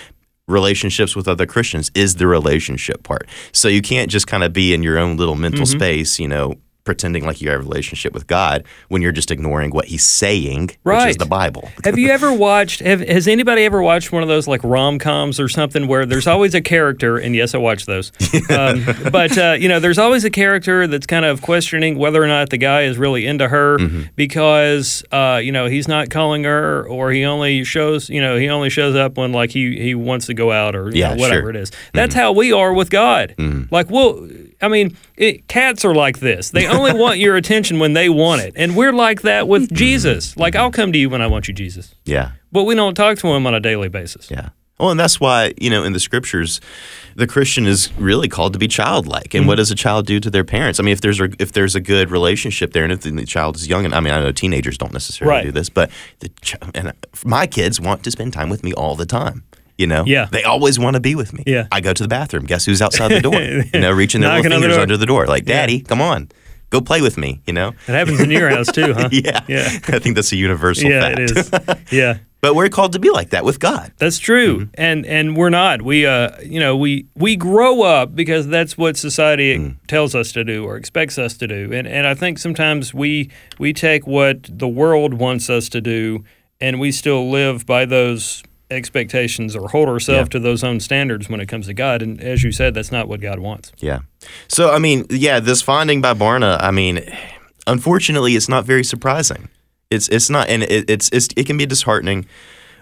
Relationships 0.48 1.15
with 1.15 1.27
other 1.27 1.48
Christians 1.48 1.89
is 1.96 2.15
the 2.15 2.27
relationship 2.27 3.01
part. 3.03 3.27
So 3.51 3.67
you 3.67 3.82
can't 3.82 4.12
just 4.12 4.27
kind 4.27 4.44
of 4.44 4.53
be 4.53 4.74
in 4.75 4.84
your 4.84 5.00
own 5.00 5.17
little 5.17 5.36
mental 5.36 5.65
Mm-hmm. 5.65 5.77
space, 5.79 6.20
you 6.20 6.27
know, 6.27 6.53
pretending 6.86 7.25
like 7.25 7.42
you 7.42 7.50
have 7.50 7.60
a 7.60 7.63
relationship 7.63 8.13
with 8.13 8.27
God 8.27 8.63
when 8.88 9.01
you're 9.01 9.12
just 9.12 9.32
ignoring 9.32 9.72
what 9.72 9.86
he's 9.86 10.04
saying, 10.04 10.68
which 10.84 10.96
is 10.96 11.04
Right. 11.04 11.20
the 11.20 11.25
Bible. 11.25 11.70
Have 11.84 11.98
you 11.98 12.10
ever 12.10 12.32
watched? 12.32 12.80
Have, 12.80 13.01
has 13.01 13.27
anybody 13.27 13.63
ever 13.63 13.82
watched 13.82 14.12
one 14.12 14.22
of 14.22 14.30
those 14.30 14.48
like 14.48 14.62
rom 14.63 15.00
coms 15.00 15.39
or 15.39 15.50
something 15.50 15.88
where 15.88 16.06
there's 16.06 16.27
always 16.27 16.54
a 16.56 16.62
character? 16.62 17.18
And 17.18 17.36
yes, 17.36 17.54
I 17.54 17.58
watch 17.58 17.86
those. 17.86 18.12
Um, 18.48 18.86
but 19.12 19.36
uh, 19.38 19.58
you 19.60 19.68
know, 19.68 19.80
there's 19.80 19.98
always 19.98 20.24
a 20.24 20.30
character 20.30 20.86
that's 20.86 21.08
kind 21.08 21.25
of 21.25 21.42
questioning 21.42 21.98
whether 21.98 22.22
or 22.24 22.27
not 22.27 22.51
the 22.51 22.58
guy 22.58 22.84
is 22.84 22.98
really 22.98 23.25
into 23.25 23.48
her 23.48 23.77
Mm-hmm. 23.80 24.04
because 24.15 25.04
uh, 25.12 25.39
you 25.44 25.51
know 25.51 25.65
he's 25.65 25.88
not 25.88 26.10
calling 26.12 26.44
her, 26.44 26.88
or 26.88 27.12
he 27.12 27.25
only 27.25 27.63
shows 27.63 28.08
you 28.10 28.22
know 28.22 28.38
he 28.38 28.48
only 28.50 28.70
shows 28.70 28.96
up 28.96 29.18
when 29.18 29.32
like 29.32 29.50
he 29.51 29.75
he 29.82 29.96
wants 29.96 30.27
to 30.27 30.34
go 30.36 30.51
out 30.51 30.75
or 30.75 30.89
you 30.92 31.00
Yeah, 31.00 31.15
know, 31.15 31.22
whatever 31.22 31.42
sure. 31.42 31.50
it 31.50 31.56
is. 31.56 31.72
That's 31.94 32.13
how 32.13 32.32
we 32.34 32.54
are 32.54 32.72
with 32.74 32.89
God. 32.92 33.34
Like, 33.72 33.89
well, 33.89 34.27
I 34.65 34.67
mean, 34.67 34.98
it, 35.15 35.48
cats 35.48 35.86
are 35.86 35.93
like 35.95 36.19
this. 36.19 36.50
They 36.50 36.67
only 36.67 36.93
want 37.00 37.19
your 37.19 37.36
attention 37.36 37.79
when 37.79 37.93
they 37.93 38.10
want 38.10 38.41
it, 38.41 38.53
and 38.55 38.75
we're 38.75 38.93
like 38.93 39.22
that 39.22 39.48
with 39.48 39.72
Jesus. 39.84 40.36
Like, 40.36 40.55
I'll 40.55 40.72
come 40.72 40.91
to 40.91 40.98
you 41.00 41.10
when 41.10 41.22
I 41.22 41.27
want 41.27 41.48
you, 41.48 41.53
Jesus. 41.53 41.93
Yeah. 42.05 42.31
But 42.51 42.63
we 42.63 42.75
don't 42.75 42.95
talk 42.95 43.17
to 43.19 43.27
him 43.27 43.45
on 43.48 43.53
a 43.53 43.60
daily 43.60 43.89
basis. 43.89 44.29
Yeah. 44.31 44.50
Well, 44.77 44.91
and 44.91 45.00
that's 45.00 45.22
why, 45.22 45.53
you 45.57 45.69
know, 45.69 45.86
in 45.86 45.93
the 45.93 46.01
scriptures, 46.01 46.60
the 47.15 47.25
Christian 47.27 47.65
is 47.65 47.93
really 47.98 48.27
called 48.27 48.51
to 48.53 48.60
be 48.60 48.67
childlike. 48.67 49.34
And 49.34 49.43
Mm-hmm. 49.43 49.48
what 49.48 49.55
does 49.55 49.72
a 49.72 49.75
child 49.75 50.05
do 50.05 50.19
to 50.19 50.29
their 50.29 50.43
parents? 50.43 50.81
I 50.81 50.84
mean, 50.84 50.91
if 50.91 51.00
there's 51.00 51.22
a, 51.22 51.29
if 51.39 51.53
there's 51.53 51.75
a 51.75 51.79
good 51.79 52.12
relationship 52.12 52.74
there 52.74 52.84
and 52.84 52.91
if 52.91 53.00
the 53.00 53.25
child 53.25 53.55
is 53.55 53.69
young, 53.69 53.86
and 53.86 53.95
I 53.95 54.01
mean, 54.01 54.13
I 54.13 54.19
know 54.19 54.34
teenagers 54.34 54.77
don't 54.77 54.91
necessarily 54.91 55.31
Right. 55.38 55.45
do 55.45 55.51
this, 55.53 55.69
but 55.69 55.91
the 56.19 56.29
and 56.75 56.91
my 57.24 57.48
kids 57.48 57.79
want 57.79 58.03
to 58.03 58.12
spend 58.12 58.34
time 58.34 58.50
with 58.50 58.63
me 58.65 58.74
all 58.74 58.95
the 58.95 59.05
time. 59.05 59.43
You 59.77 59.88
know, 59.88 60.03
Yeah. 60.05 60.27
they 60.32 60.44
always 60.44 60.79
want 60.79 60.94
to 60.96 61.00
be 61.01 61.15
with 61.15 61.34
me. 61.34 61.44
Yeah. 61.46 61.67
I 61.72 61.82
go 61.82 61.91
to 61.94 62.03
the 62.03 62.08
bathroom. 62.10 62.46
Guess 62.46 62.65
who's 62.65 62.82
outside 62.82 63.10
the 63.12 63.22
door? 63.22 63.34
you 63.74 63.79
know, 63.82 63.91
reaching 63.91 64.22
their 64.22 64.29
little 64.32 64.46
on 64.53 64.60
the 64.62 64.65
fingers 64.67 64.77
under 64.77 64.98
the 64.98 65.05
door, 65.05 65.25
like, 65.27 65.46
"Daddy, 65.46 65.82
come 65.82 66.01
on, 66.01 66.29
go 66.70 66.79
play 66.82 67.01
with 67.01 67.17
me." 67.17 67.41
You 67.46 67.53
know, 67.53 67.70
It 67.88 67.91
happens 67.91 68.20
in 68.22 68.32
your 68.32 68.50
house 68.50 68.72
too, 68.72 68.94
huh? 68.94 69.10
yeah, 69.12 69.41
Yeah. 69.48 69.67
I 69.88 70.00
think 70.00 70.15
that's 70.15 70.32
a 70.32 70.38
universal 70.38 70.89
Yeah, 70.89 71.01
fact. 71.01 71.20
it 71.20 71.32
is. 71.38 71.51
Yeah. 71.91 72.17
but 72.41 72.53
we're 72.55 72.70
called 72.70 72.94
to 72.94 73.00
be 73.00 73.10
like 73.10 73.32
that 73.32 73.44
with 73.44 73.60
God. 73.60 73.91
That's 73.98 74.17
true, 74.20 74.60
Mm-hmm. 74.60 74.70
and 74.75 75.05
and 75.05 75.36
we're 75.36 75.50
not. 75.50 75.82
We 75.82 76.05
uh, 76.05 76.29
you 76.41 76.60
know, 76.62 76.77
we 76.77 77.08
we 77.15 77.36
grow 77.36 77.82
up 77.82 78.15
because 78.15 78.48
that's 78.48 78.77
what 78.77 78.96
society 78.98 79.58
Mm. 79.58 79.75
tells 79.88 80.15
us 80.15 80.32
to 80.34 80.44
do 80.46 80.63
or 80.63 80.77
expects 80.77 81.17
us 81.17 81.36
to 81.38 81.48
do, 81.48 81.74
and 81.74 81.86
and 81.88 82.08
I 82.08 82.13
think 82.13 82.38
sometimes 82.39 82.94
we 82.94 83.29
we 83.60 83.74
take 83.74 84.08
what 84.08 84.38
the 84.50 84.67
world 84.70 85.15
wants 85.15 85.50
us 85.50 85.67
to 85.70 85.82
do, 85.82 86.24
and 86.62 86.79
we 86.79 86.91
still 86.94 87.29
live 87.29 87.65
by 87.65 87.86
those 87.86 88.41
expectations 88.72 89.55
or 89.55 89.67
hold 89.69 89.88
ourselves 89.89 90.27
Yeah. 90.27 90.31
to 90.31 90.39
those 90.39 90.63
own 90.63 90.79
standards 90.79 91.29
when 91.29 91.39
it 91.39 91.48
comes 91.48 91.67
to 91.67 91.74
God. 91.74 92.01
And 92.01 92.19
as 92.22 92.43
you 92.43 92.51
said, 92.51 92.74
that's 92.74 92.91
not 92.91 93.07
what 93.07 93.22
God 93.22 93.39
wants. 93.39 93.72
Yeah. 93.79 94.00
So 94.48 94.72
I 94.72 94.79
mean, 94.79 95.05
yeah, 95.10 95.39
this 95.39 95.62
finding 95.62 96.01
by 96.01 96.13
Barna, 96.13 96.57
I 96.60 96.72
mean, 96.72 97.01
unfortunately, 97.67 98.36
it's 98.36 98.50
not 98.50 98.65
very 98.65 98.84
surprising. 98.84 99.50
It's 99.91 100.07
it's 100.10 100.29
not, 100.29 100.50
and 100.50 100.63
it, 100.63 100.89
it's, 100.89 101.10
it's 101.12 101.27
it 101.38 101.45
can 101.45 101.57
be 101.57 101.65
disheartening, 101.65 102.25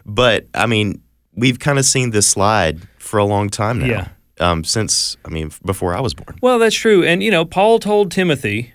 but 0.05 0.47
I 0.53 0.65
mean, 0.67 1.01
we've 1.35 1.59
kind 1.59 1.77
of 1.77 1.85
seen 1.85 2.11
this 2.11 2.27
slide 2.27 2.79
for 2.97 3.17
a 3.19 3.25
long 3.25 3.49
time 3.49 3.79
now. 3.79 3.85
Yeah. 3.85 4.07
Um, 4.39 4.63
since 4.63 5.15
I 5.25 5.29
mean, 5.29 5.51
before 5.63 5.95
I 5.95 5.99
was 6.01 6.13
born. 6.15 6.37
Well, 6.41 6.57
that's 6.59 6.75
true. 6.75 7.03
And, 7.03 7.21
you 7.21 7.29
know, 7.29 7.45
Paul 7.45 7.77
told 7.77 8.11
Timothy, 8.11 8.72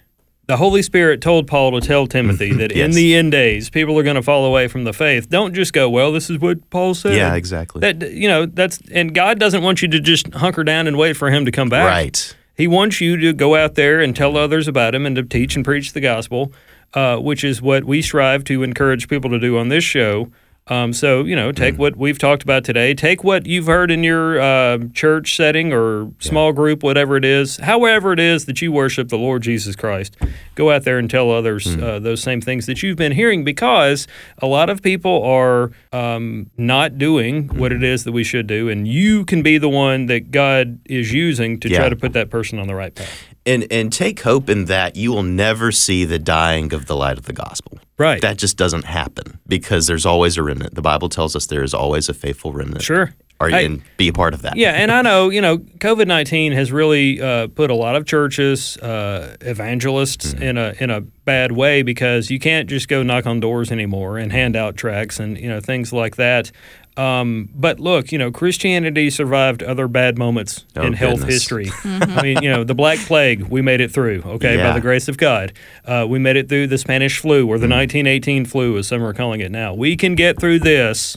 the 0.48 0.56
Holy 0.56 0.80
Spirit 0.80 1.20
told 1.20 1.46
Paul 1.46 1.78
to 1.78 1.86
tell 1.86 2.06
Timothy 2.06 2.54
that 2.54 2.72
in 2.72 2.92
the 2.92 3.14
end 3.14 3.32
days, 3.32 3.68
people 3.68 3.98
are 3.98 4.02
going 4.02 4.16
to 4.16 4.22
fall 4.22 4.46
away 4.46 4.66
from 4.66 4.84
the 4.84 4.94
faith. 4.94 5.28
Don't 5.28 5.54
just 5.54 5.74
go, 5.74 5.90
well, 5.90 6.10
this 6.10 6.30
is 6.30 6.38
what 6.38 6.68
Paul 6.70 6.94
said. 6.94 7.14
Yeah, 7.14 7.34
exactly. 7.34 7.80
That, 7.80 8.12
you 8.12 8.26
know, 8.28 8.46
that's, 8.46 8.80
and 8.90 9.14
God 9.14 9.38
doesn't 9.38 9.62
want 9.62 9.82
you 9.82 9.88
to 9.88 10.00
just 10.00 10.32
hunker 10.32 10.64
down 10.64 10.86
and 10.86 10.96
wait 10.96 11.18
for 11.18 11.30
him 11.30 11.44
to 11.44 11.52
come 11.52 11.68
back. 11.68 11.86
right. 11.86 12.34
He 12.56 12.66
wants 12.66 13.00
you 13.00 13.16
to 13.18 13.32
go 13.34 13.54
out 13.54 13.74
there 13.76 14.00
and 14.00 14.16
tell 14.16 14.36
others 14.36 14.66
about 14.66 14.94
him 14.94 15.06
and 15.06 15.14
to 15.16 15.22
teach 15.22 15.54
and 15.54 15.64
preach 15.64 15.92
the 15.92 16.00
gospel, 16.00 16.50
uh, 16.94 17.18
which 17.18 17.44
is 17.44 17.62
what 17.62 17.84
we 17.84 18.00
strive 18.02 18.42
to 18.44 18.62
encourage 18.62 19.06
people 19.06 19.30
to 19.30 19.38
do 19.38 19.58
on 19.58 19.68
this 19.68 19.84
show. 19.84 20.32
Um, 20.68 20.92
so, 20.92 21.24
you 21.24 21.34
know, 21.34 21.50
take 21.50 21.78
what 21.78 21.96
we've 21.96 22.18
talked 22.18 22.42
about 22.42 22.64
today, 22.64 22.92
take 22.94 23.24
what 23.24 23.46
you've 23.46 23.66
heard 23.66 23.90
in 23.90 24.04
your 24.04 24.40
uh, 24.40 24.78
church 24.92 25.34
setting 25.34 25.72
or 25.72 26.10
small 26.18 26.52
group, 26.52 26.82
whatever 26.82 27.16
it 27.16 27.24
is, 27.24 27.56
however 27.56 28.12
it 28.12 28.20
is 28.20 28.44
that 28.44 28.60
you 28.60 28.70
worship 28.70 29.08
the 29.08 29.16
Lord 29.16 29.42
Jesus 29.42 29.74
Christ. 29.76 30.16
Go 30.54 30.70
out 30.70 30.84
there 30.84 30.98
and 30.98 31.08
tell 31.08 31.30
others 31.30 31.66
uh, 31.76 31.98
those 32.00 32.20
same 32.22 32.40
things 32.40 32.66
that 32.66 32.82
you've 32.82 32.96
been 32.96 33.12
hearing 33.12 33.44
because 33.44 34.06
a 34.38 34.46
lot 34.46 34.68
of 34.68 34.82
people 34.82 35.22
are 35.22 35.70
um, 35.92 36.50
not 36.56 36.98
doing 36.98 37.48
what 37.56 37.72
it 37.72 37.82
is 37.82 38.04
that 38.04 38.12
we 38.12 38.24
should 38.24 38.46
do. 38.46 38.68
And 38.68 38.86
you 38.86 39.24
can 39.24 39.42
be 39.42 39.56
the 39.56 39.68
one 39.68 40.06
that 40.06 40.30
God 40.30 40.80
is 40.84 41.12
using 41.12 41.60
to 41.60 41.68
try 41.68 41.88
to 41.88 41.96
put 41.96 42.12
that 42.12 42.28
person 42.28 42.58
on 42.58 42.66
the 42.66 42.74
right 42.74 42.94
path. 42.94 43.27
And 43.48 43.66
and 43.72 43.92
take 43.92 44.20
hope 44.20 44.50
in 44.50 44.66
that 44.66 44.94
you 44.96 45.10
will 45.12 45.22
never 45.22 45.72
see 45.72 46.04
the 46.04 46.18
dying 46.18 46.72
of 46.74 46.86
the 46.86 46.94
light 46.94 47.18
of 47.18 47.24
the 47.24 47.32
gospel. 47.32 47.78
Right. 47.98 48.20
That 48.20 48.36
just 48.38 48.56
doesn't 48.56 48.84
happen 48.84 49.38
because 49.48 49.86
there's 49.86 50.06
always 50.06 50.36
a 50.36 50.42
remnant. 50.42 50.74
The 50.74 50.82
Bible 50.82 51.08
tells 51.08 51.34
us 51.34 51.46
there 51.46 51.64
is 51.64 51.74
always 51.74 52.08
a 52.08 52.14
faithful 52.14 52.52
remnant. 52.52 52.82
Sure. 52.82 53.14
Are 53.40 53.48
Hey, 53.48 53.66
and 53.66 53.82
be 53.96 54.08
a 54.08 54.12
part 54.12 54.34
of 54.34 54.42
that. 54.42 54.56
Yeah, 54.56 54.72
and 54.72 54.90
I 54.90 55.00
know, 55.00 55.30
you 55.30 55.40
know, 55.40 55.58
COVID 55.58 56.08
19 56.08 56.52
has 56.52 56.72
really 56.72 57.20
uh, 57.22 57.46
put 57.46 57.70
a 57.70 57.74
lot 57.74 57.94
of 57.94 58.04
churches, 58.04 58.76
uh, 58.78 59.36
evangelists 59.40 60.34
Mm-hmm. 60.34 60.42
in 60.42 60.58
a 60.58 60.74
in 60.80 60.90
a 60.90 61.00
bad 61.00 61.52
way 61.52 61.82
because 61.82 62.30
you 62.30 62.40
can't 62.40 62.68
just 62.68 62.88
go 62.88 63.02
knock 63.04 63.26
on 63.26 63.38
doors 63.40 63.70
anymore 63.70 64.18
and 64.18 64.32
hand 64.32 64.56
out 64.56 64.76
tracts 64.76 65.20
and, 65.20 65.38
you 65.38 65.48
know, 65.48 65.60
things 65.60 65.92
like 65.92 66.16
that. 66.16 66.50
Um, 66.98 67.48
but 67.54 67.78
look, 67.78 68.10
you 68.10 68.18
know, 68.18 68.32
Christianity 68.32 69.08
survived 69.10 69.62
other 69.62 69.86
bad 69.86 70.18
moments 70.18 70.64
Oh, 70.74 70.82
in 70.82 70.94
health 70.94 71.20
goodness. 71.20 71.34
history. 71.34 71.70
I 71.84 72.22
mean, 72.22 72.42
you 72.42 72.50
know, 72.50 72.64
the 72.64 72.74
Black 72.74 72.98
Plague, 72.98 73.42
we 73.44 73.62
made 73.62 73.80
it 73.80 73.92
through, 73.92 74.22
okay, 74.26 74.56
by 74.56 74.72
the 74.72 74.80
grace 74.80 75.06
of 75.06 75.16
God. 75.16 75.52
Uh, 75.84 76.06
we 76.08 76.18
made 76.18 76.34
it 76.36 76.48
through 76.48 76.66
the 76.66 76.76
Spanish 76.78 77.18
flu 77.20 77.46
or 77.46 77.56
the 77.58 77.66
Mm-hmm. 77.66 77.78
1918 78.04 78.44
flu, 78.46 78.76
as 78.78 78.88
some 78.88 79.04
are 79.04 79.12
calling 79.14 79.40
it 79.40 79.52
now. 79.52 79.74
We 79.74 79.96
can 79.96 80.14
get 80.16 80.40
through 80.40 80.58
this. 80.58 81.16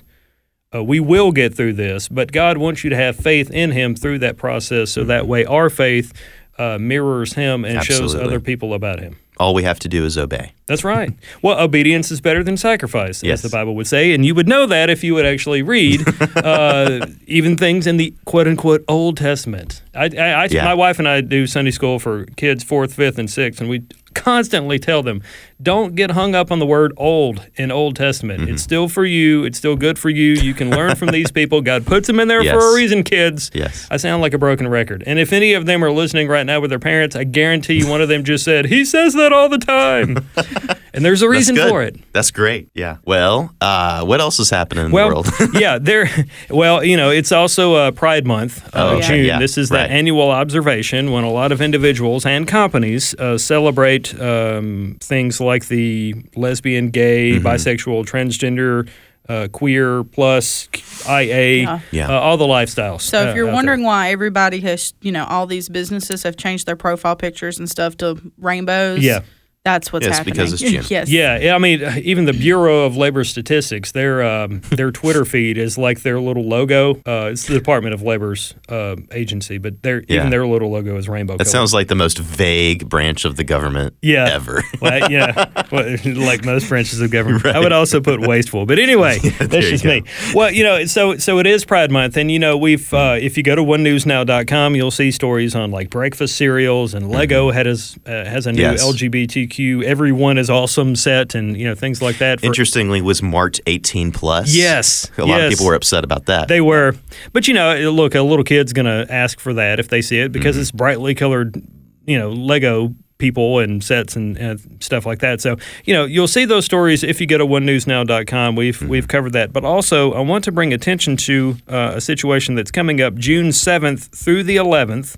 Uh, 0.74 0.84
we 0.84 1.00
will 1.00 1.32
get 1.32 1.54
through 1.56 1.74
this, 1.74 2.08
but 2.08 2.32
God 2.32 2.58
wants 2.58 2.84
you 2.84 2.89
to 2.91 2.96
have 2.96 3.15
faith 3.17 3.50
in 3.52 3.72
Him 3.72 3.96
through 3.96 4.20
that 4.20 4.38
process, 4.38 4.91
so 4.91 5.04
that 5.04 5.28
way 5.28 5.44
our 5.46 5.70
faith 5.70 6.13
uh, 6.58 6.78
mirrors 6.80 7.34
Him 7.34 7.65
and 7.65 7.84
shows 7.84 8.13
other 8.15 8.39
people 8.39 8.74
about 8.74 9.00
Him. 9.00 9.17
All 9.38 9.54
we 9.54 9.63
have 9.63 9.80
to 9.80 9.88
do 9.88 10.06
is 10.06 10.17
obey. 10.17 10.52
That's 10.67 10.84
right. 10.84 11.12
well, 11.41 11.60
obedience 11.60 12.12
is 12.12 12.22
better 12.22 12.44
than 12.44 12.58
sacrifice, 12.58 13.24
Yes. 13.24 13.44
as 13.44 13.50
the 13.52 13.56
Bible 13.56 13.76
would 13.76 13.88
say, 13.88 14.13
and 14.13 14.26
you 14.26 14.36
would 14.36 14.48
know 14.48 14.65
that 14.67 14.89
if 14.89 15.04
you 15.04 15.13
would 15.15 15.26
actually 15.26 15.62
read 15.63 16.02
uh, 16.38 17.08
even 17.28 17.58
things 17.58 17.88
in 17.88 17.98
the 17.98 18.13
quote 18.26 18.48
unquote 18.48 18.84
Old 18.88 19.17
Testament. 19.17 19.82
I, 19.96 20.06
I, 20.17 20.32
I 20.44 20.48
Yeah. 20.52 20.65
my 20.65 20.74
wife 20.74 21.00
and 21.00 21.08
I 21.08 21.22
do 21.22 21.48
Sunday 21.48 21.72
school 21.72 21.98
for 22.00 22.26
kids 22.38 22.63
fourth, 22.63 22.94
fifth, 22.94 23.17
and 23.17 23.30
sixth, 23.30 23.60
and 23.60 23.70
we 23.70 23.84
constantly 24.13 24.78
tell 24.78 25.02
them 25.02 25.22
don't 25.62 25.95
get 25.95 26.12
hung 26.12 26.36
up 26.36 26.52
on 26.52 26.60
the 26.60 26.65
word 26.65 26.93
old 26.97 27.45
in 27.56 27.71
Old 27.71 27.95
Testament. 27.95 28.41
Mm-hmm. 28.41 28.54
It's 28.54 28.63
still 28.63 28.88
for 28.89 29.06
you. 29.06 29.43
It's 29.43 29.58
still 29.58 29.76
good 29.76 30.00
for 30.00 30.10
you. 30.10 30.34
You 30.34 30.54
can 30.54 30.69
learn 30.69 30.95
from 30.95 31.10
these 31.10 31.32
people. 31.32 31.62
God 31.71 31.86
puts 31.86 32.08
them 32.08 32.19
in 32.19 32.28
there 32.28 32.43
for 32.43 32.71
a 32.71 32.76
reason, 32.76 33.04
kids. 33.04 33.52
Yes. 33.54 33.88
I 33.91 33.97
sound 33.97 34.21
like 34.21 34.34
a 34.34 34.38
broken 34.38 34.67
record. 34.67 35.04
And 35.06 35.19
if 35.19 35.34
any 35.34 35.54
of 35.54 35.65
them 35.65 35.84
are 35.84 35.91
listening 35.91 36.28
right 36.28 36.45
now 36.45 36.60
with 36.60 36.69
their 36.69 36.80
parents, 36.80 37.15
I 37.15 37.24
guarantee 37.26 37.76
you 37.76 37.88
one 37.88 38.02
of 38.02 38.10
them 38.10 38.24
just 38.24 38.43
said, 38.43 38.65
He 38.65 38.86
says 38.86 39.13
that 39.13 39.32
all 39.34 39.50
the 39.50 39.58
time. 39.58 40.17
and 40.93 41.06
there's 41.06 41.21
a 41.21 41.30
reason 41.30 41.56
for 41.56 41.84
it. 41.84 41.97
That's 42.13 42.32
great. 42.32 42.69
Yeah. 42.74 42.97
Well, 43.06 43.54
uh, 43.62 44.04
what 44.06 44.19
else 44.21 44.39
is 44.39 44.50
happening 44.50 44.86
in 44.88 44.91
Well, 44.91 45.24
the 45.24 45.32
world? 45.39 45.56
yeah, 45.62 45.78
there. 45.78 46.10
Well, 46.50 46.84
you 46.84 46.97
know, 46.97 47.10
it's 47.10 47.32
also 47.32 47.76
uh, 47.76 47.91
Pride 47.91 48.26
Month, 48.26 48.65
uh, 48.67 48.69
Oh, 48.91 48.97
okay, 48.97 49.08
June. 49.08 49.26
yeah, 49.26 49.39
this 49.39 49.58
is 49.58 49.69
right. 49.69 49.88
that 49.88 49.91
annual 49.91 50.32
observation 50.32 51.12
when 51.12 51.24
a 51.24 51.32
lot 51.32 51.52
of 51.52 51.62
individuals 51.62 52.26
and 52.26 52.47
companies 52.47 53.13
uh, 53.15 53.38
celebrate 53.38 54.19
um, 54.19 54.97
things 55.02 55.39
like 55.39 55.50
the 55.59 56.15
lesbian, 56.35 56.89
gay, 56.89 57.33
Mm-hmm. 57.33 57.45
bisexual, 57.47 58.05
transgender. 58.05 58.89
Uh, 59.29 59.47
queer 59.49 60.03
plus 60.03 60.67
IA, 61.07 61.61
Yeah. 61.61 61.79
Yeah. 61.91 62.09
Uh, 62.09 62.19
all 62.19 62.37
the 62.37 62.45
lifestyles. 62.47 63.01
So 63.01 63.19
uh, 63.19 63.29
if 63.29 63.35
you're 63.35 63.45
out 63.45 63.47
there. 63.49 63.53
wondering 63.53 63.83
why 63.83 64.09
everybody 64.11 64.59
has, 64.61 64.93
you 64.99 65.11
know, 65.11 65.25
all 65.25 65.45
these 65.45 65.69
businesses 65.69 66.23
have 66.23 66.35
changed 66.35 66.65
their 66.65 66.75
profile 66.75 67.15
pictures 67.15 67.57
and 67.59 67.69
stuff 67.69 67.95
to 67.97 68.19
rainbows, 68.39 68.99
Yeah. 69.03 69.21
That's 69.63 69.93
what's 69.93 70.08
Yes, 70.08 70.17
happening. 70.17 70.34
because 70.34 70.54
it's 70.54 70.62
June. 70.63 70.84
yes. 70.89 71.08
Yeah, 71.08 71.38
yeah, 71.38 71.54
I 71.54 71.60
mean, 71.60 71.82
even 72.04 72.26
the 72.26 72.34
Bureau 72.34 72.84
of 72.84 72.97
Labor 72.97 73.24
Statistics, 73.24 73.91
their 73.91 74.24
um, 74.24 74.62
their 74.71 74.89
Twitter 74.91 75.24
feed 75.24 75.60
is 75.60 75.78
like 75.78 76.02
their 76.02 76.19
little 76.19 76.43
logo. 76.43 76.95
Uh, 77.06 77.30
it's 77.32 77.45
the 77.45 77.54
Department 77.54 77.93
of 77.93 78.02
Labor's 78.02 78.56
uh, 78.69 78.95
agency, 79.12 79.60
but 79.60 79.84
their 79.84 80.04
Yeah. 80.08 80.15
even 80.17 80.32
their 80.32 80.47
little 80.47 80.71
logo 80.71 80.97
is 80.97 81.08
rainbow. 81.08 81.34
That 81.34 81.43
colored. 81.43 81.52
sounds 81.52 81.74
like 81.76 81.89
the 81.89 81.95
most 81.95 82.17
vague 82.17 82.89
branch 82.89 83.24
of 83.24 83.36
the 83.36 83.43
government 83.43 83.93
Yeah. 84.02 84.30
ever. 84.34 84.63
Well, 84.82 85.12
yeah, 85.12 85.45
well, 85.71 85.95
like 86.06 86.43
most 86.43 86.67
branches 86.67 87.00
of 87.02 87.12
government. 87.12 87.45
I 87.45 87.60
would 87.60 87.71
also 87.71 88.02
put 88.02 88.19
wasteful, 88.19 88.65
but 88.65 88.80
anyway, 88.80 89.19
there 89.19 89.47
that's 89.47 89.67
just 89.69 89.84
go. 89.84 89.91
me. 89.91 90.04
Well, 90.34 90.50
you 90.52 90.63
know, 90.63 90.86
so 90.86 91.17
so 91.17 91.38
it 91.38 91.45
is 91.45 91.65
Pride 91.65 91.91
Month, 91.91 92.17
and 92.17 92.32
you 92.32 92.39
know, 92.39 92.58
we've 92.58 92.91
uh, 92.91 93.17
if 93.21 93.38
you 93.38 93.43
go 93.43 93.54
to 93.54 93.62
onenewsnow.com, 93.62 94.76
you'll 94.76 94.89
see 94.89 95.12
stories 95.12 95.54
on 95.54 95.69
like 95.69 95.91
breakfast 95.91 96.36
cereals 96.36 96.95
and 96.95 97.12
Lego 97.12 97.52
had 97.52 97.67
has 97.67 97.95
uh, 98.08 98.10
has 98.26 98.47
a 98.47 98.52
new 98.52 98.62
Mm-hmm. 98.63 98.71
Yes. 98.71 98.86
LGBTQ 98.86 99.50
barbecue, 99.51 99.83
everyone 99.83 100.37
is 100.37 100.49
awesome 100.49 100.95
set, 100.95 101.35
and 101.35 101.57
you 101.57 101.67
know 101.67 101.75
things 101.75 102.01
like 102.01 102.17
that. 102.19 102.39
For, 102.39 102.45
Interestingly, 102.45 103.01
was 103.01 103.21
marked 103.21 103.61
18 103.67 104.11
plus. 104.11 104.53
Yes, 104.53 105.11
a 105.17 105.21
lot 105.21 105.37
yes. 105.37 105.43
of 105.43 105.49
people 105.51 105.65
were 105.65 105.75
upset 105.75 106.03
about 106.03 106.25
that. 106.27 106.47
They 106.47 106.61
were, 106.61 106.95
but 107.33 107.47
you 107.47 107.53
know, 107.53 107.91
look, 107.91 108.15
a 108.15 108.21
little 108.21 108.45
kid's 108.45 108.73
gonna 108.73 109.05
ask 109.09 109.39
for 109.39 109.53
that 109.53 109.79
if 109.79 109.89
they 109.89 110.01
see 110.01 110.19
it 110.19 110.31
because 110.31 110.55
mm-hmm. 110.55 110.61
it's 110.61 110.71
brightly 110.71 111.15
colored, 111.15 111.61
you 112.05 112.17
know, 112.17 112.31
Lego 112.31 112.95
people 113.17 113.59
and 113.59 113.83
sets 113.83 114.15
and, 114.15 114.35
and, 114.35 114.59
stuff 114.79 115.05
like 115.05 115.19
that. 115.19 115.39
So, 115.39 115.55
you 115.85 115.93
know, 115.93 116.05
you'll 116.05 116.27
see 116.27 116.43
those 116.43 116.65
stories 116.65 117.03
if 117.03 117.21
you 117.21 117.27
go 117.27 117.37
to 117.37 117.45
onenewsnow.com. 117.45 118.55
We've 118.55 118.77
mm-hmm. 118.77 118.87
we've 118.87 119.07
covered 119.07 119.33
that. 119.33 119.53
But 119.53 119.63
also, 119.63 120.13
I 120.13 120.21
want 120.21 120.43
to 120.45 120.51
bring 120.51 120.73
attention 120.73 121.17
to 121.17 121.57
uh, 121.67 121.91
a 121.95 122.01
situation 122.01 122.55
that's 122.55 122.71
coming 122.71 122.99
up 122.99 123.13
June 123.15 123.49
7th 123.49 124.15
through 124.15 124.43
the 124.43 124.55
11th 124.55 125.17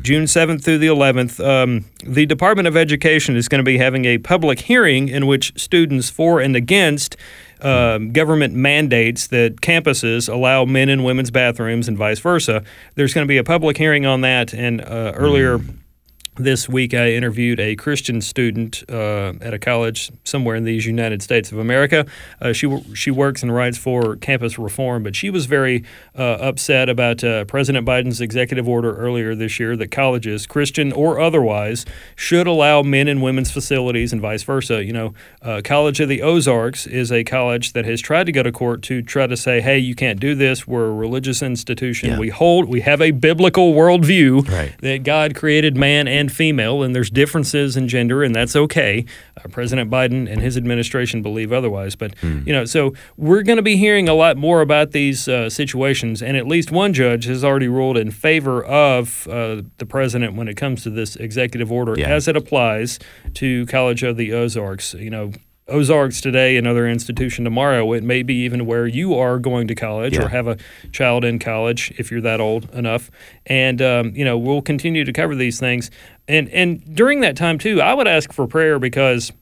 June 0.00 0.24
7th 0.24 0.64
through 0.64 0.78
the 0.78 0.86
11th, 0.86 1.46
um, 1.46 1.84
the 2.04 2.24
Department 2.24 2.66
of 2.66 2.74
Education 2.74 3.36
is 3.36 3.48
going 3.48 3.58
to 3.58 3.64
be 3.64 3.76
having 3.76 4.06
a 4.06 4.16
public 4.16 4.60
hearing 4.60 5.08
in 5.08 5.26
which 5.26 5.52
students 5.58 6.08
for 6.08 6.40
and 6.40 6.56
against 6.56 7.16
um, 7.60 8.10
government 8.10 8.54
mandates 8.54 9.26
that 9.26 9.56
campuses 9.56 10.26
allow 10.32 10.64
men 10.64 10.88
and 10.88 11.04
women's 11.04 11.30
bathrooms 11.30 11.86
and 11.86 11.98
vice 11.98 12.18
versa. 12.18 12.62
There's 12.94 13.12
going 13.12 13.26
to 13.26 13.28
be 13.28 13.36
a 13.36 13.44
public 13.44 13.76
hearing 13.76 14.06
on 14.06 14.22
that. 14.22 14.54
And 14.54 14.80
uh, 14.80 15.12
earlier 15.14 15.60
this 16.36 16.68
week, 16.68 16.94
I 16.94 17.12
interviewed 17.12 17.60
a 17.60 17.76
Christian 17.76 18.20
student 18.20 18.82
uh, 18.88 19.34
at 19.40 19.54
a 19.54 19.58
college 19.58 20.10
somewhere 20.24 20.56
in 20.56 20.64
these 20.64 20.84
United 20.86 21.22
States 21.22 21.52
of 21.52 21.58
America. 21.58 22.06
Uh, 22.40 22.52
she 22.52 22.66
she 22.94 23.10
works 23.10 23.42
and 23.42 23.54
writes 23.54 23.78
for 23.78 24.16
Campus 24.16 24.58
Reform, 24.58 25.02
but 25.02 25.14
she 25.14 25.30
was 25.30 25.46
very 25.46 25.84
uh, 26.18 26.22
upset 26.22 26.88
about 26.88 27.22
uh, 27.22 27.44
President 27.44 27.86
Biden's 27.86 28.20
executive 28.20 28.68
order 28.68 28.96
earlier 28.96 29.34
this 29.34 29.60
year 29.60 29.76
that 29.76 29.90
colleges, 29.90 30.46
Christian 30.46 30.92
or 30.92 31.20
otherwise, 31.20 31.84
should 32.16 32.46
allow 32.46 32.82
men 32.82 33.06
and 33.08 33.22
women's 33.22 33.50
facilities 33.50 34.12
and 34.12 34.20
vice 34.20 34.42
versa. 34.42 34.84
You 34.84 34.92
know, 34.92 35.14
uh, 35.42 35.60
College 35.64 36.00
of 36.00 36.08
the 36.08 36.22
Ozarks 36.22 36.86
is 36.86 37.12
a 37.12 37.22
college 37.24 37.72
that 37.74 37.84
has 37.84 38.00
tried 38.00 38.24
to 38.24 38.32
go 38.32 38.42
to 38.42 38.50
court 38.52 38.82
to 38.82 39.02
try 39.02 39.26
to 39.26 39.36
say, 39.36 39.60
"Hey, 39.60 39.78
you 39.78 39.94
can't 39.94 40.18
do 40.18 40.34
this. 40.34 40.66
We're 40.66 40.86
a 40.86 40.94
religious 40.94 41.42
institution. 41.42 42.10
Yeah. 42.10 42.18
We 42.18 42.30
hold, 42.30 42.68
we 42.68 42.80
have 42.80 43.00
a 43.00 43.12
biblical 43.12 43.72
worldview 43.74 44.48
Right. 44.48 44.74
that 44.80 45.02
God 45.04 45.34
created 45.34 45.76
man 45.76 46.08
and 46.08 46.23
female, 46.28 46.82
and 46.82 46.94
there's 46.94 47.10
differences 47.10 47.76
in 47.76 47.88
gender, 47.88 48.22
and 48.22 48.34
that's 48.34 48.54
okay. 48.56 49.04
Uh, 49.36 49.48
President 49.48 49.90
Biden 49.90 50.30
and 50.30 50.40
his 50.40 50.56
administration 50.56 51.22
believe 51.22 51.52
otherwise, 51.52 51.96
but 51.96 52.14
you 52.22 52.52
know, 52.52 52.64
so 52.64 52.92
we're 53.16 53.42
going 53.42 53.56
to 53.56 53.62
be 53.62 53.76
hearing 53.76 54.08
a 54.08 54.14
lot 54.14 54.36
more 54.36 54.60
about 54.60 54.92
these 54.92 55.28
uh, 55.28 55.48
situations, 55.50 56.22
and 56.22 56.36
at 56.36 56.46
least 56.46 56.70
one 56.70 56.92
judge 56.92 57.24
has 57.24 57.44
already 57.44 57.68
ruled 57.68 57.96
in 57.96 58.10
favor 58.10 58.64
of 58.64 59.26
uh, 59.28 59.62
the 59.78 59.86
president 59.86 60.34
when 60.34 60.48
it 60.48 60.56
comes 60.56 60.82
to 60.82 60.90
this 60.90 61.16
executive 61.16 61.70
order 61.72 61.94
Yeah. 61.98 62.08
as 62.14 62.28
it 62.28 62.36
applies 62.36 62.98
to 63.34 63.66
College 63.66 64.02
of 64.02 64.16
the 64.16 64.32
Ozarks. 64.32 64.94
You 64.94 65.10
know. 65.10 65.32
Ozarks 65.66 66.20
today, 66.20 66.56
another 66.56 66.86
institution 66.86 67.42
tomorrow. 67.44 67.92
It 67.94 68.02
may 68.04 68.22
be 68.22 68.34
even 68.44 68.66
where 68.66 68.86
you 68.86 69.14
are 69.14 69.38
going 69.38 69.66
to 69.68 69.74
college 69.74 70.14
Yeah. 70.14 70.24
or 70.24 70.28
have 70.28 70.46
a 70.46 70.58
child 70.92 71.24
in 71.24 71.38
college 71.38 71.92
if 71.96 72.10
you're 72.10 72.20
that 72.20 72.40
old 72.40 72.68
enough. 72.74 73.10
And 73.46 73.80
um, 73.80 74.14
you 74.14 74.24
know, 74.24 74.36
we'll 74.36 74.60
continue 74.62 75.04
to 75.04 75.12
cover 75.12 75.34
these 75.34 75.58
things. 75.58 75.90
And 76.28 76.48
and 76.50 76.94
during 76.94 77.20
that 77.20 77.36
time 77.36 77.58
too, 77.58 77.80
I 77.80 77.94
would 77.94 78.06
ask 78.06 78.32
for 78.32 78.46
prayer 78.46 78.78
because 78.78 79.32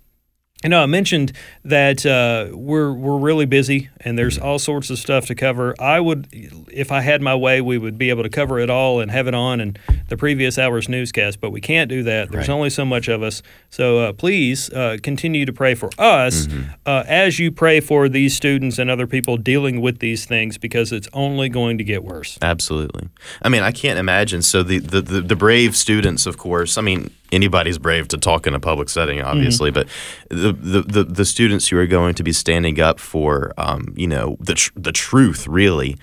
you 0.62 0.68
know, 0.68 0.82
I 0.82 0.86
mentioned 0.86 1.32
that 1.64 2.04
uh, 2.06 2.48
we're 2.56 2.92
we're 2.92 3.18
really 3.18 3.46
busy 3.46 3.88
and 4.00 4.18
there's 4.18 4.38
all 4.38 4.58
sorts 4.58 4.90
of 4.90 4.98
stuff 4.98 5.26
to 5.26 5.34
cover. 5.34 5.74
I 5.80 6.00
would, 6.00 6.28
if 6.72 6.90
I 6.92 7.00
had 7.00 7.20
my 7.22 7.34
way, 7.34 7.60
we 7.60 7.78
would 7.78 7.98
be 7.98 8.10
able 8.10 8.22
to 8.22 8.28
cover 8.28 8.58
it 8.58 8.70
all 8.70 9.00
and 9.00 9.10
have 9.10 9.26
it 9.26 9.34
on 9.34 9.60
in 9.60 9.76
the 10.08 10.16
previous 10.16 10.58
hour's 10.58 10.88
newscast, 10.88 11.40
but 11.40 11.50
we 11.50 11.60
can't 11.60 11.88
do 11.88 12.02
that. 12.04 12.30
There's 12.30 12.48
Right. 12.48 12.54
only 12.54 12.70
so 12.70 12.84
much 12.84 13.08
of 13.08 13.22
us. 13.22 13.42
So 13.70 13.98
uh, 13.98 14.12
please 14.12 14.70
uh, 14.70 14.98
continue 15.02 15.44
to 15.46 15.52
pray 15.52 15.74
for 15.74 15.90
us 15.98 16.48
uh, 16.86 17.04
as 17.06 17.38
you 17.38 17.50
pray 17.52 17.80
for 17.80 18.08
these 18.08 18.34
students 18.34 18.78
and 18.78 18.90
other 18.90 19.06
people 19.06 19.36
dealing 19.36 19.80
with 19.80 19.98
these 20.00 20.24
things 20.26 20.58
because 20.58 20.92
it's 20.92 21.08
only 21.12 21.48
going 21.48 21.78
to 21.78 21.84
get 21.84 22.04
worse. 22.04 22.38
Absolutely. 22.42 23.08
I 23.42 23.48
mean, 23.48 23.62
I 23.62 23.70
can't 23.72 23.98
imagine. 23.98 24.42
So 24.42 24.62
the, 24.62 24.78
the, 24.78 25.00
the, 25.02 25.20
the 25.20 25.36
brave 25.36 25.76
students, 25.76 26.26
of 26.26 26.36
course, 26.38 26.76
I 26.76 26.82
mean, 26.82 27.10
anybody's 27.32 27.78
brave 27.78 28.06
to 28.08 28.18
talk 28.18 28.46
in 28.46 28.54
a 28.54 28.60
public 28.60 28.88
setting, 28.88 29.20
obviously, 29.22 29.70
but 29.70 29.88
the, 30.28 30.52
the, 30.52 30.82
the, 30.82 31.04
the 31.04 31.24
students 31.24 31.68
who 31.68 31.78
are 31.78 31.86
going 31.86 32.14
to 32.14 32.22
be 32.22 32.32
standing 32.32 32.80
up 32.80 33.00
for, 33.00 33.52
um, 33.56 33.92
you 33.96 34.06
know, 34.06 34.36
the, 34.38 34.54
tr- 34.54 34.70
the 34.76 34.92
truth, 34.92 35.48
really, 35.48 35.96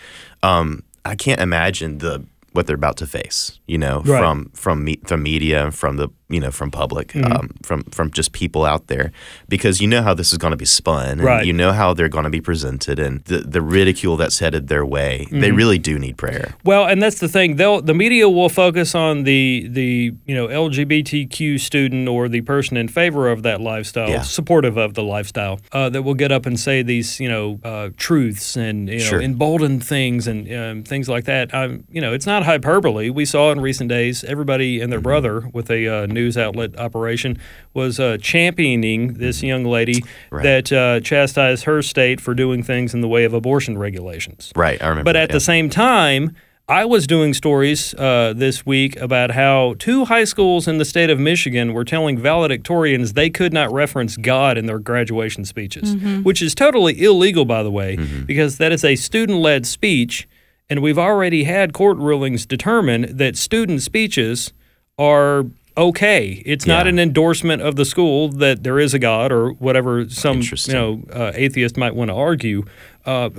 um, 0.44 0.84
I 1.06 1.16
can't 1.16 1.40
imagine 1.40 2.00
the 2.00 2.26
what 2.52 2.66
they're 2.66 2.76
about 2.76 2.98
to 2.98 3.06
face, 3.08 3.60
you 3.68 3.78
know, 3.78 4.02
Right. 4.02 4.20
from 4.20 4.50
from 4.56 4.84
me, 4.84 5.00
from 5.06 5.22
media, 5.24 5.70
from 5.72 5.98
the 5.98 6.10
you 6.30 6.40
know 6.40 6.52
from 6.52 6.72
public, 6.72 7.10
Mm-hmm. 7.10 7.32
um, 7.34 7.50
from 7.64 7.84
from 7.86 8.12
just 8.12 8.32
people 8.34 8.66
out 8.66 8.88
there, 8.88 9.12
because 9.48 9.82
you 9.82 9.88
know 9.88 10.02
how 10.02 10.14
this 10.14 10.32
is 10.32 10.38
going 10.38 10.52
to 10.52 10.58
be 10.58 10.66
spun, 10.66 11.08
and 11.10 11.24
Right. 11.24 11.46
you 11.46 11.54
know 11.54 11.72
how 11.72 11.94
they're 11.94 12.10
going 12.10 12.24
to 12.26 12.30
be 12.30 12.42
presented, 12.42 13.00
and 13.00 13.24
the 13.26 13.40
the 13.40 13.62
ridicule 13.62 14.16
that's 14.18 14.40
headed 14.40 14.68
their 14.68 14.86
way. 14.86 15.26
Mm-hmm. 15.26 15.40
They 15.40 15.52
really 15.52 15.78
do 15.80 15.98
need 16.00 16.18
prayer. 16.18 16.56
Well, 16.64 16.86
and 16.86 17.02
that's 17.02 17.20
the 17.20 17.28
thing. 17.28 17.56
They'll 17.58 17.82
the 17.82 17.94
media 17.94 18.30
will 18.30 18.50
focus 18.50 18.96
on 18.96 19.24
the 19.24 19.68
the 19.70 20.14
you 20.26 20.36
know 20.36 20.48
LGBTQ 20.48 21.60
student 21.60 22.08
or 22.08 22.28
the 22.30 22.42
person 22.42 22.78
in 22.78 22.88
favor 22.88 23.30
of 23.30 23.44
that 23.44 23.62
lifestyle, 23.62 24.10
Yeah. 24.10 24.22
supportive 24.22 24.78
of 24.78 24.94
the 24.94 25.04
lifestyle, 25.04 25.60
uh, 25.72 25.90
that 25.90 26.04
will 26.04 26.14
get 26.14 26.32
up 26.32 26.46
and 26.46 26.60
say 26.60 26.82
these 26.84 27.20
you 27.20 27.30
know 27.30 27.60
uh, 27.64 27.90
truths 27.98 28.56
and 28.56 28.88
you 28.90 29.00
know 29.00 29.04
Sure. 29.10 29.22
embolden 29.22 29.80
things 29.80 30.28
and 30.28 30.52
um, 30.54 30.84
things 30.84 31.10
like 31.10 31.26
that. 31.26 31.54
Um, 31.54 31.84
you 31.92 32.02
know, 32.02 32.14
it's 32.14 32.26
not 32.28 32.44
hyperbole. 32.44 33.10
We 33.10 33.26
saw 33.26 33.52
in 33.52 33.62
recent 33.62 33.90
days 33.90 34.24
everybody 34.24 34.82
and 34.82 34.92
their 34.92 35.02
brother 35.02 35.50
with 35.54 35.70
a 35.72 35.88
uh, 35.88 36.06
news 36.20 36.38
outlet 36.38 36.78
operation 36.78 37.38
was 37.74 38.00
uh, 38.00 38.18
championing 38.22 39.14
this 39.16 39.42
young 39.44 39.64
lady 39.66 40.04
Right. 40.32 40.44
that 40.44 40.72
uh, 40.72 41.00
chastised 41.00 41.64
her 41.66 41.82
state 41.82 42.20
for 42.22 42.34
doing 42.34 42.62
things 42.64 42.94
in 42.94 43.02
the 43.02 43.08
way 43.08 43.24
of 43.26 43.34
abortion 43.34 43.78
regulations. 43.78 44.52
Right, 44.56 44.82
I 44.82 44.88
remember. 44.90 45.06
But 45.10 45.14
that, 45.14 45.24
at 45.24 45.30
yeah. 45.30 45.34
the 45.34 45.40
same 45.40 45.70
time, 45.70 46.36
I 46.68 46.86
was 46.86 47.08
doing 47.08 47.34
stories 47.34 47.96
uh, 47.96 48.34
this 48.36 48.64
week 48.64 48.96
about 48.98 49.32
how 49.32 49.74
two 49.80 50.06
high 50.06 50.26
schools 50.26 50.68
in 50.68 50.78
the 50.78 50.86
state 50.86 51.10
of 51.10 51.20
Michigan 51.20 51.74
were 51.74 51.84
telling 51.86 52.16
valedictorians 52.20 53.14
they 53.14 53.30
could 53.32 53.54
not 53.54 53.72
reference 53.72 54.18
God 54.18 54.56
in 54.58 54.68
their 54.68 54.78
graduation 54.78 55.46
speeches, 55.46 55.96
which 56.24 56.42
is 56.44 56.54
totally 56.54 56.94
illegal, 57.04 57.46
by 57.46 57.64
the 57.64 57.72
way, 57.72 57.98
Mm-hmm. 57.98 58.24
because 58.26 58.58
that 58.60 58.72
is 58.72 58.84
a 58.84 58.96
student 58.96 59.40
led 59.40 59.66
speech. 59.66 60.28
And 60.70 60.84
we've 60.84 61.00
already 61.00 61.46
had 61.46 61.74
court 61.74 61.98
rulings 61.98 62.46
determine 62.46 63.18
that 63.18 63.36
student 63.36 63.82
speeches 63.82 64.54
are 65.00 65.46
okay. 65.88 66.42
It's 66.46 66.66
not 66.66 66.88
an 66.88 67.00
endorsement 67.00 67.62
of 67.62 67.76
the 67.76 67.86
school 67.86 68.30
that 68.30 68.64
there 68.64 68.80
is 68.80 68.94
a 68.94 69.00
God 69.00 69.32
or 69.32 69.52
whatever 69.54 70.08
some 70.10 70.42
you 70.42 70.74
know 70.74 71.04
uh, 71.14 71.32
atheist 71.36 71.78
might 71.78 71.96
want 71.96 72.10
to 72.10 72.16
argue. 72.16 72.64
Uh, 73.06 73.30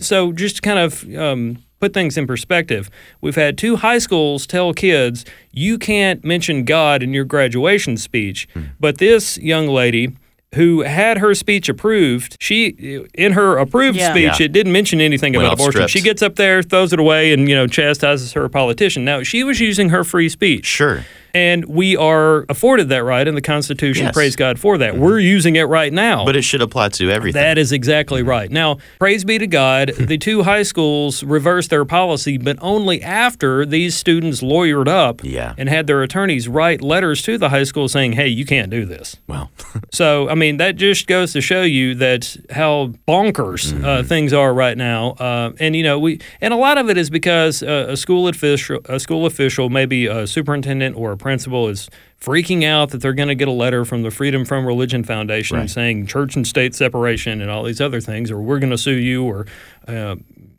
so 0.00 0.32
just 0.32 0.56
to 0.56 0.62
kind 0.62 0.78
of 0.78 1.04
um, 1.16 1.58
put 1.80 1.92
things 1.92 2.16
in 2.16 2.26
perspective, 2.26 2.90
we've 3.20 3.34
had 3.34 3.58
two 3.58 3.76
high 3.76 3.98
schools 3.98 4.46
tell 4.46 4.72
kids 4.72 5.24
you 5.52 5.78
can't 5.78 6.24
mention 6.24 6.64
God 6.64 7.02
in 7.02 7.12
your 7.12 7.24
graduation 7.24 7.96
speech, 7.96 8.48
Hmm. 8.54 8.62
but 8.80 8.98
this 8.98 9.38
young 9.38 9.66
lady. 9.68 10.16
Who 10.54 10.82
had 10.82 11.18
her 11.18 11.34
speech 11.34 11.68
approved? 11.68 12.36
She, 12.38 13.02
in 13.12 13.32
her 13.32 13.56
approved 13.58 13.98
Yeah. 13.98 14.12
speech, 14.12 14.38
Yeah. 14.38 14.44
it 14.46 14.52
didn't 14.52 14.70
mention 14.72 15.00
anything 15.00 15.32
Went 15.32 15.46
about 15.46 15.54
abortion. 15.54 15.72
script. 15.80 15.90
She 15.90 16.00
gets 16.00 16.22
up 16.22 16.36
there, 16.36 16.62
throws 16.62 16.92
it 16.92 17.00
away, 17.00 17.32
and 17.32 17.48
you 17.48 17.56
know 17.56 17.66
chastises 17.66 18.34
her 18.34 18.48
politician. 18.48 19.04
Now 19.04 19.24
she 19.24 19.42
was 19.42 19.58
using 19.58 19.88
her 19.88 20.04
free 20.04 20.28
speech. 20.28 20.64
Sure. 20.66 21.04
And 21.34 21.64
we 21.64 21.96
are 21.96 22.46
afforded 22.48 22.88
that 22.90 23.02
right 23.04 23.26
in 23.26 23.34
the 23.34 23.40
Constitution. 23.42 24.06
Yes. 24.06 24.14
Praise 24.14 24.36
God 24.36 24.58
for 24.58 24.78
that. 24.78 24.96
We're 24.96 25.18
using 25.18 25.56
it 25.56 25.64
right 25.64 25.92
now. 25.92 26.24
But 26.24 26.36
it 26.36 26.42
should 26.42 26.62
apply 26.62 26.90
to 26.90 27.10
everything. 27.10 27.42
That 27.42 27.58
is 27.58 27.72
exactly 27.72 28.22
right. 28.22 28.50
Now, 28.50 28.78
praise 29.00 29.24
be 29.24 29.38
to 29.38 29.46
God, 29.46 29.88
the 29.98 30.16
two 30.16 30.44
high 30.44 30.62
schools 30.62 31.22
reversed 31.24 31.70
their 31.70 31.84
policy, 31.84 32.38
but 32.38 32.56
only 32.60 33.02
after 33.02 33.66
these 33.66 33.96
students 33.96 34.42
lawyered 34.42 34.86
up 34.88 35.22
Yeah. 35.24 35.54
and 35.58 35.68
had 35.68 35.86
their 35.86 36.02
attorneys 36.02 36.46
write 36.48 36.82
letters 36.82 37.20
to 37.22 37.36
the 37.36 37.48
high 37.48 37.64
school 37.64 37.88
saying, 37.88 38.12
hey, 38.12 38.28
you 38.28 38.44
can't 38.46 38.70
do 38.70 38.84
this. 38.84 39.16
well, 39.26 39.50
So, 39.92 40.28
I 40.28 40.34
mean, 40.34 40.58
that 40.58 40.76
just 40.76 41.06
goes 41.06 41.32
to 41.32 41.40
show 41.40 41.62
you 41.62 41.94
that 41.96 42.36
how 42.50 42.92
bonkers 43.08 43.72
uh, 43.72 43.94
Mm-hmm. 44.04 44.06
things 44.08 44.32
are 44.32 44.54
right 44.54 44.76
now. 44.76 45.10
Uh, 45.12 45.52
and 45.58 45.74
you 45.76 45.82
know, 45.82 45.98
we 45.98 46.20
and 46.40 46.52
a 46.54 46.56
lot 46.56 46.78
of 46.78 46.88
it 46.90 46.96
is 46.96 47.10
because 47.10 47.62
uh, 47.62 47.86
a 47.88 47.96
school 47.96 48.28
official, 48.28 48.80
a 48.88 48.98
school 49.00 49.26
official, 49.26 49.68
maybe 49.68 50.06
a 50.06 50.26
superintendent 50.26 50.96
or 50.96 51.12
a 51.12 51.16
principal 51.28 51.68
is 51.68 51.88
freaking 52.20 52.64
out 52.64 52.90
that 52.90 52.98
they're 52.98 53.14
going 53.14 53.28
to 53.30 53.34
get 53.34 53.48
a 53.48 53.50
letter 53.64 53.82
from 53.86 54.02
the 54.02 54.10
Freedom 54.10 54.44
from 54.44 54.66
Religion 54.66 55.02
Foundation 55.02 55.56
Right. 55.56 55.70
saying 55.70 56.06
church 56.06 56.36
and 56.36 56.46
state 56.46 56.74
separation 56.74 57.40
and 57.40 57.50
all 57.50 57.62
these 57.64 57.80
other 57.80 57.98
things, 58.00 58.30
or 58.30 58.42
we're 58.42 58.58
going 58.58 58.70
to 58.72 58.78
sue 58.78 58.92
you, 58.98 59.24
or 59.24 59.46
uh, 59.88 60.16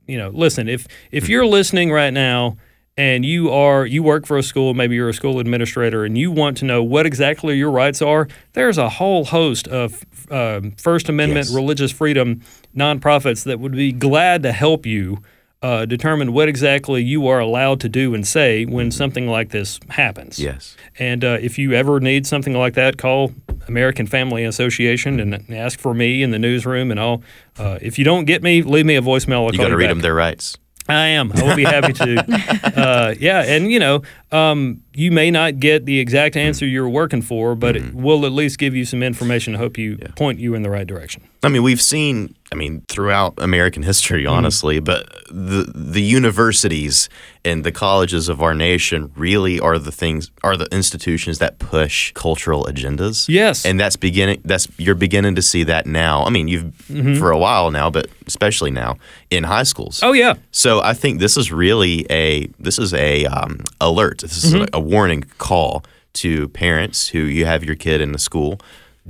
you 0.08 0.18
know, 0.18 0.30
listen, 0.30 0.68
if 0.68 0.88
if 1.12 1.30
you're 1.30 1.46
listening 1.46 1.92
right 1.92 2.12
now 2.12 2.58
and 2.98 3.24
you 3.26 3.52
are 3.52 3.86
you 3.86 4.02
work 4.02 4.26
for 4.26 4.38
a 4.40 4.44
school, 4.44 4.74
maybe 4.74 4.96
you're 4.96 5.10
a 5.10 5.14
school 5.14 5.40
administrator, 5.40 6.04
and 6.04 6.18
you 6.18 6.32
want 6.32 6.58
to 6.58 6.66
know 6.66 6.82
what 6.82 7.06
exactly 7.06 7.56
your 7.58 7.70
rights 7.70 8.02
are, 8.02 8.28
there's 8.54 8.80
a 8.80 8.90
whole 8.90 9.26
host 9.26 9.68
of 9.68 10.04
um, 10.32 10.72
First 10.78 11.10
Amendment 11.10 11.46
Yes. 11.46 11.54
religious 11.54 11.92
freedom 11.92 12.42
nonprofits 12.76 13.44
that 13.44 13.60
would 13.60 13.74
be 13.74 13.92
glad 13.92 14.42
to 14.44 14.52
help 14.52 14.88
you. 14.88 15.20
Uh, 15.62 15.84
determine 15.86 16.32
what 16.32 16.48
exactly 16.48 17.02
you 17.02 17.26
are 17.28 17.40
allowed 17.40 17.80
to 17.80 17.90
do 17.90 18.14
and 18.14 18.28
say 18.28 18.66
when 18.66 18.92
something 18.92 19.28
like 19.28 19.50
this 19.50 19.80
happens. 19.90 20.38
Yes. 20.38 20.76
And 21.00 21.24
uh, 21.24 21.38
if 21.42 21.58
you 21.58 21.74
ever 21.74 22.00
need 22.00 22.28
something 22.28 22.54
like 22.54 22.76
that, 22.76 22.98
call 23.00 23.32
American 23.68 24.06
Family 24.06 24.44
Association 24.44 25.20
and 25.20 25.52
ask 25.52 25.80
for 25.80 25.96
me 25.96 26.22
in 26.22 26.30
the 26.30 26.38
newsroom. 26.38 26.92
And 26.92 27.00
I'll, 27.00 27.24
uh, 27.58 27.80
if 27.82 27.98
you 27.98 28.06
don't 28.06 28.26
get 28.26 28.44
me, 28.44 28.62
leave 28.62 28.86
me 28.86 28.96
a 28.96 29.02
voicemail. 29.02 29.46
I'll 29.48 29.54
You 29.54 29.58
got 29.58 29.70
to 29.70 29.78
read 29.78 29.86
back. 29.86 29.92
them 29.96 30.02
their 30.02 30.14
rights. 30.14 30.56
I 30.88 31.08
am. 31.08 31.32
I 31.32 31.42
will 31.42 31.56
be 31.56 31.64
happy 31.64 31.94
to. 31.94 32.20
uh, 32.80 33.16
yeah, 33.20 33.42
and 33.42 33.72
you 33.72 33.80
know, 33.80 34.04
um, 34.32 34.84
you 34.94 35.10
may 35.12 35.32
not 35.32 35.60
get 35.60 35.86
the 35.88 35.98
exact 36.00 36.38
answer 36.38 36.68
you're 36.68 36.88
working 36.90 37.24
for, 37.24 37.56
but 37.56 37.74
Mm-hmm. 37.74 37.98
it 37.98 38.04
will 38.04 38.24
at 38.24 38.32
least 38.34 38.60
give 38.60 38.76
you 38.76 38.86
some 38.86 39.02
information 39.02 39.54
to 39.54 39.58
help 39.58 39.80
you 39.80 39.98
point 40.16 40.38
you 40.40 40.54
in 40.54 40.62
the 40.62 40.70
right 40.70 40.86
direction. 40.86 41.24
I 41.42 41.50
mean, 41.50 41.64
we've 41.64 41.82
seen, 41.82 42.36
I 42.56 42.58
mean, 42.58 42.82
throughout 42.88 43.34
American 43.38 43.84
history, 43.84 44.24
Mm-hmm. 44.24 44.38
honestly, 44.38 44.80
but 44.80 45.02
the 45.30 45.70
the 45.94 46.02
universities 46.02 47.10
and 47.44 47.64
the 47.64 47.72
colleges 47.72 48.30
of 48.30 48.42
our 48.42 48.54
nation 48.56 49.12
really 49.16 49.60
are 49.60 49.78
the 49.78 49.92
things, 49.92 50.32
are 50.42 50.56
the 50.58 50.68
institutions 50.72 51.38
that 51.40 51.60
push 51.60 52.12
cultural 52.14 52.64
agendas. 52.66 53.26
Yes. 53.28 53.66
And 53.66 53.80
that's 53.80 53.98
beginning, 53.98 54.42
that's, 54.46 54.68
you're 54.78 54.96
beginning 54.96 55.36
to 55.36 55.42
see 55.42 55.64
that 55.66 55.86
now. 55.86 56.24
I 56.26 56.30
mean, 56.30 56.48
you've, 56.48 56.74
for 57.20 57.30
a 57.32 57.38
while 57.38 57.72
now, 57.72 57.90
but 57.92 58.08
especially 58.26 58.72
now 58.72 58.98
in 59.30 59.44
high 59.44 59.64
schools. 59.66 59.98
Mm-hmm. 59.98 60.10
Oh 60.10 60.14
yeah, 60.14 60.34
So 60.52 60.82
I 60.92 60.94
think 60.94 61.20
this 61.20 61.36
is 61.38 61.52
really 61.52 62.06
a 62.10 62.48
this 62.60 62.80
is 62.80 62.94
a 62.94 63.26
um, 63.26 63.60
alert. 63.82 64.20
This 64.22 64.44
is 64.44 64.54
Mm-hmm. 64.54 64.74
a, 64.74 64.78
a 64.78 64.80
warning 64.80 65.24
call 65.38 65.84
to 66.24 66.48
parents 66.50 67.10
who 67.14 67.20
you 67.38 67.46
have 67.46 67.64
your 67.68 67.76
kid 67.76 68.00
in 68.02 68.12
the 68.14 68.20
school. 68.20 68.60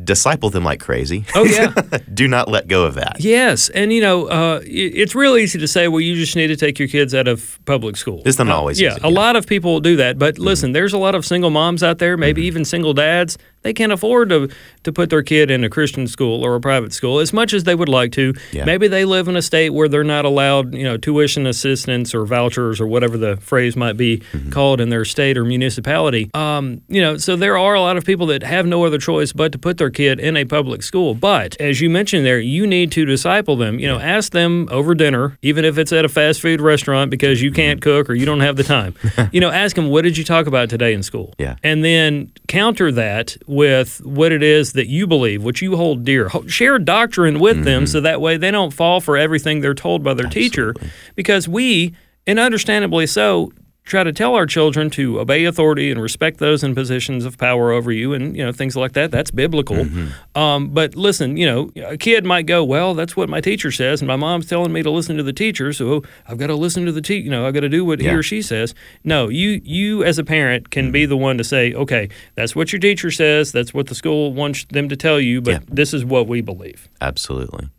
Disciple 0.03 0.49
them 0.49 0.65
like 0.65 0.81
crazy. 0.81 1.23
oh 1.35 1.45
yeah. 1.45 1.73
Do 2.13 2.27
not 2.27 2.49
let 2.49 2.67
go 2.67 2.83
of 2.83 2.95
that. 2.95 3.17
Yes, 3.19 3.69
and 3.69 3.93
you 3.93 4.01
know, 4.01 4.25
uh, 4.25 4.59
it's 4.65 5.15
real 5.15 5.37
easy 5.37 5.57
to 5.59 5.67
say, 5.69 5.87
well, 5.87 6.01
you 6.01 6.15
just 6.15 6.35
need 6.35 6.47
to 6.47 6.57
take 6.57 6.77
your 6.79 6.89
kids 6.89 7.15
out 7.15 7.29
of 7.29 7.57
public 7.63 7.95
school. 7.95 8.21
It's 8.25 8.37
not 8.37 8.49
Uh, 8.49 8.55
always 8.57 8.79
Yeah, 8.81 8.89
easy, 8.91 8.99
a 8.99 9.03
yeah. 9.03 9.07
Mm-hmm. 9.07 9.15
lot 9.15 9.35
of 9.37 9.47
people 9.47 9.79
do 9.79 9.95
that, 9.95 10.19
but 10.19 10.37
listen, 10.37 10.73
there's 10.73 10.91
a 10.91 10.97
lot 10.97 11.15
of 11.15 11.25
single 11.25 11.49
moms 11.49 11.81
out 11.81 11.99
there, 11.99 12.17
maybe 12.17 12.43
even 12.45 12.65
single 12.65 12.93
dads. 12.93 13.37
They 13.65 13.73
can't 13.73 13.91
afford 13.91 14.29
to 14.29 14.47
to 14.83 14.93
put 14.93 15.09
their 15.09 15.23
kid 15.23 15.49
in 15.49 15.63
a 15.63 15.69
Christian 15.69 16.05
school 16.07 16.45
or 16.45 16.53
a 16.53 16.61
private 16.61 16.93
school 16.93 17.19
as 17.19 17.33
much 17.33 17.51
as 17.51 17.63
they 17.63 17.73
would 17.73 17.89
like 17.89 18.11
to. 18.11 18.33
Yeah. 18.51 18.63
Maybe 18.63 18.87
they 18.87 19.05
live 19.05 19.27
in 19.27 19.35
a 19.35 19.41
state 19.41 19.71
where 19.71 19.87
they're 19.89 20.03
not 20.03 20.23
allowed, 20.23 20.75
you 20.75 20.83
know, 20.83 20.97
tuition 20.97 21.47
assistance 21.47 22.13
or 22.13 22.25
vouchers 22.25 22.79
or 22.79 22.85
whatever 22.85 23.17
the 23.17 23.37
phrase 23.37 23.75
might 23.75 23.97
be 23.97 24.05
Mm-hmm. 24.35 24.49
called 24.51 24.79
in 24.81 24.89
their 24.89 25.05
state 25.05 25.37
or 25.37 25.43
municipality. 25.45 26.29
Um, 26.33 26.81
you 26.87 27.01
know, 27.01 27.17
so 27.17 27.35
there 27.35 27.57
are 27.57 27.73
a 27.73 27.81
lot 27.81 27.97
of 27.97 28.05
people 28.05 28.27
that 28.27 28.43
have 28.43 28.65
no 28.65 28.85
other 28.85 28.97
choice 28.97 29.33
but 29.33 29.51
to 29.51 29.57
put 29.57 29.77
their 29.77 29.89
kid 29.89 30.19
in 30.19 30.37
a 30.37 30.45
public 30.45 30.83
school. 30.83 31.15
But 31.15 31.59
as 31.59 31.81
you 31.81 31.89
mentioned 31.89 32.25
there, 32.25 32.39
you 32.39 32.67
need 32.67 32.91
to 32.93 33.05
disciple 33.05 33.55
them. 33.55 33.79
You 33.79 33.87
know, 33.87 33.99
ask 33.99 34.31
them 34.31 34.67
over 34.71 34.93
dinner, 34.95 35.37
even 35.41 35.65
if 35.65 35.77
it's 35.77 35.91
at 35.91 36.05
a 36.05 36.09
fast 36.09 36.41
food 36.41 36.61
restaurant 36.61 37.09
because 37.11 37.41
you 37.41 37.51
can't 37.51 37.81
cook 37.81 38.09
or 38.09 38.13
you 38.13 38.25
don't 38.25 38.41
have 38.41 38.55
the 38.57 38.63
time. 38.63 38.95
you 39.31 39.41
know, 39.41 39.49
ask 39.49 39.75
them, 39.75 39.87
what 39.89 40.03
did 40.03 40.17
you 40.17 40.23
talk 40.23 40.47
about 40.47 40.69
today 40.69 40.93
in 40.93 41.01
school? 41.03 41.33
Yeah. 41.37 41.55
And 41.63 41.83
then 41.83 42.31
counter 42.47 42.91
that 42.91 43.37
with 43.55 44.01
what 44.05 44.31
it 44.31 44.43
is 44.43 44.73
that 44.73 44.87
you 44.87 45.07
believe, 45.07 45.43
what 45.43 45.61
you 45.61 45.75
hold 45.75 46.03
dear. 46.03 46.29
Share 46.47 46.77
doctrine 46.77 47.39
with 47.39 47.63
them 47.63 47.83
mm-hmm. 47.83 47.91
so 47.91 48.01
that 48.01 48.21
way 48.21 48.37
they 48.37 48.51
don't 48.51 48.71
fall 48.71 49.01
for 49.01 49.17
everything 49.17 49.61
they're 49.61 49.73
told 49.73 50.03
by 50.03 50.13
their 50.13 50.29
teacher. 50.29 50.73
Because 51.15 51.47
we, 51.47 51.95
and 52.27 52.39
understandably 52.39 53.07
so, 53.07 53.51
try 53.85 54.03
to 54.03 54.11
tell 54.11 54.33
our 54.33 54.45
children 54.47 54.89
to 54.89 55.19
obey 55.19 55.45
authority 55.45 55.91
and 55.91 56.01
respect 56.01 56.39
those 56.39 56.63
in 56.63 56.73
positions 56.73 57.23
of 57.23 57.37
power 57.37 57.71
over 57.71 57.91
you 57.91 58.13
and 58.13 58.35
you 58.35 58.43
know 58.43 58.51
things 58.51 58.75
like 58.75 58.93
that. 58.93 59.11
That's 59.11 59.31
biblical. 59.31 59.87
Um, 60.33 60.69
but 60.69 60.95
listen 60.95 61.37
you 61.37 61.45
know 61.45 61.69
a 61.87 61.95
kid 61.97 62.25
might 62.25 62.45
go 62.47 62.63
well 62.63 62.93
that's 62.93 63.15
what 63.15 63.29
my 63.29 63.39
teacher 63.41 63.71
says 63.71 64.01
and 64.01 64.07
my 64.07 64.15
mom's 64.15 64.47
telling 64.47 64.73
me 64.73 64.81
to 64.83 64.89
listen 64.89 65.15
to 65.17 65.23
the 65.23 65.31
teacher 65.33 65.71
so 65.71 66.01
i've 66.27 66.37
got 66.37 66.47
to 66.47 66.55
listen 66.55 66.85
to 66.85 66.91
the 66.91 67.01
teacher 67.01 67.23
you 67.23 67.29
know 67.31 67.47
i've 67.47 67.53
got 67.53 67.59
to 67.61 67.69
do 67.69 67.85
what 67.85 67.99
he 68.01 68.09
or 68.09 68.23
she 68.23 68.41
says. 68.41 68.73
No 69.03 69.29
you 69.29 69.61
you 69.63 70.03
as 70.03 70.17
a 70.19 70.23
parent 70.23 70.71
can 70.71 70.91
be 70.91 71.05
the 71.05 71.15
one 71.17 71.37
to 71.37 71.43
say 71.43 71.73
okay 71.73 72.09
that's 72.35 72.55
what 72.55 72.71
your 72.73 72.79
teacher 72.79 73.11
says 73.11 73.51
that's 73.51 73.73
what 73.73 73.87
the 73.87 73.95
school 73.95 74.33
wants 74.33 74.65
them 74.65 74.89
to 74.89 74.95
tell 74.95 75.19
you 75.19 75.41
but 75.41 75.51
Yeah. 75.51 75.59
this 75.67 75.93
is 75.93 76.03
what 76.03 76.27
we 76.27 76.41
believe. 76.41 76.89
Absolutely. 77.01 77.69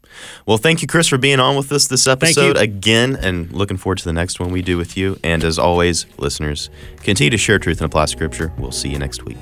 Well, 0.47 0.59
thank 0.59 0.83
you, 0.83 0.88
Chris, 0.88 1.09
for 1.09 1.19
being 1.19 1.40
on 1.40 1.57
with 1.57 1.73
us 1.73 1.87
this 1.87 2.07
episode 2.07 2.57
again, 2.57 3.16
and 3.16 3.51
looking 3.53 3.77
forward 3.77 3.99
to 3.99 4.05
the 4.05 4.12
next 4.12 4.40
one 4.40 4.51
we 4.51 4.62
do 4.62 4.77
with 4.77 4.97
you. 4.97 5.19
And 5.25 5.42
as 5.45 5.59
always, 5.59 6.07
listeners, 6.19 6.71
continue 6.99 7.31
to 7.31 7.38
share 7.38 7.59
truth 7.59 7.81
and 7.81 7.87
apply 7.87 8.07
scripture. 8.07 8.53
We'll 8.59 8.73
see 8.73 8.88
you 8.88 8.99
next 8.99 9.25
week. 9.25 9.38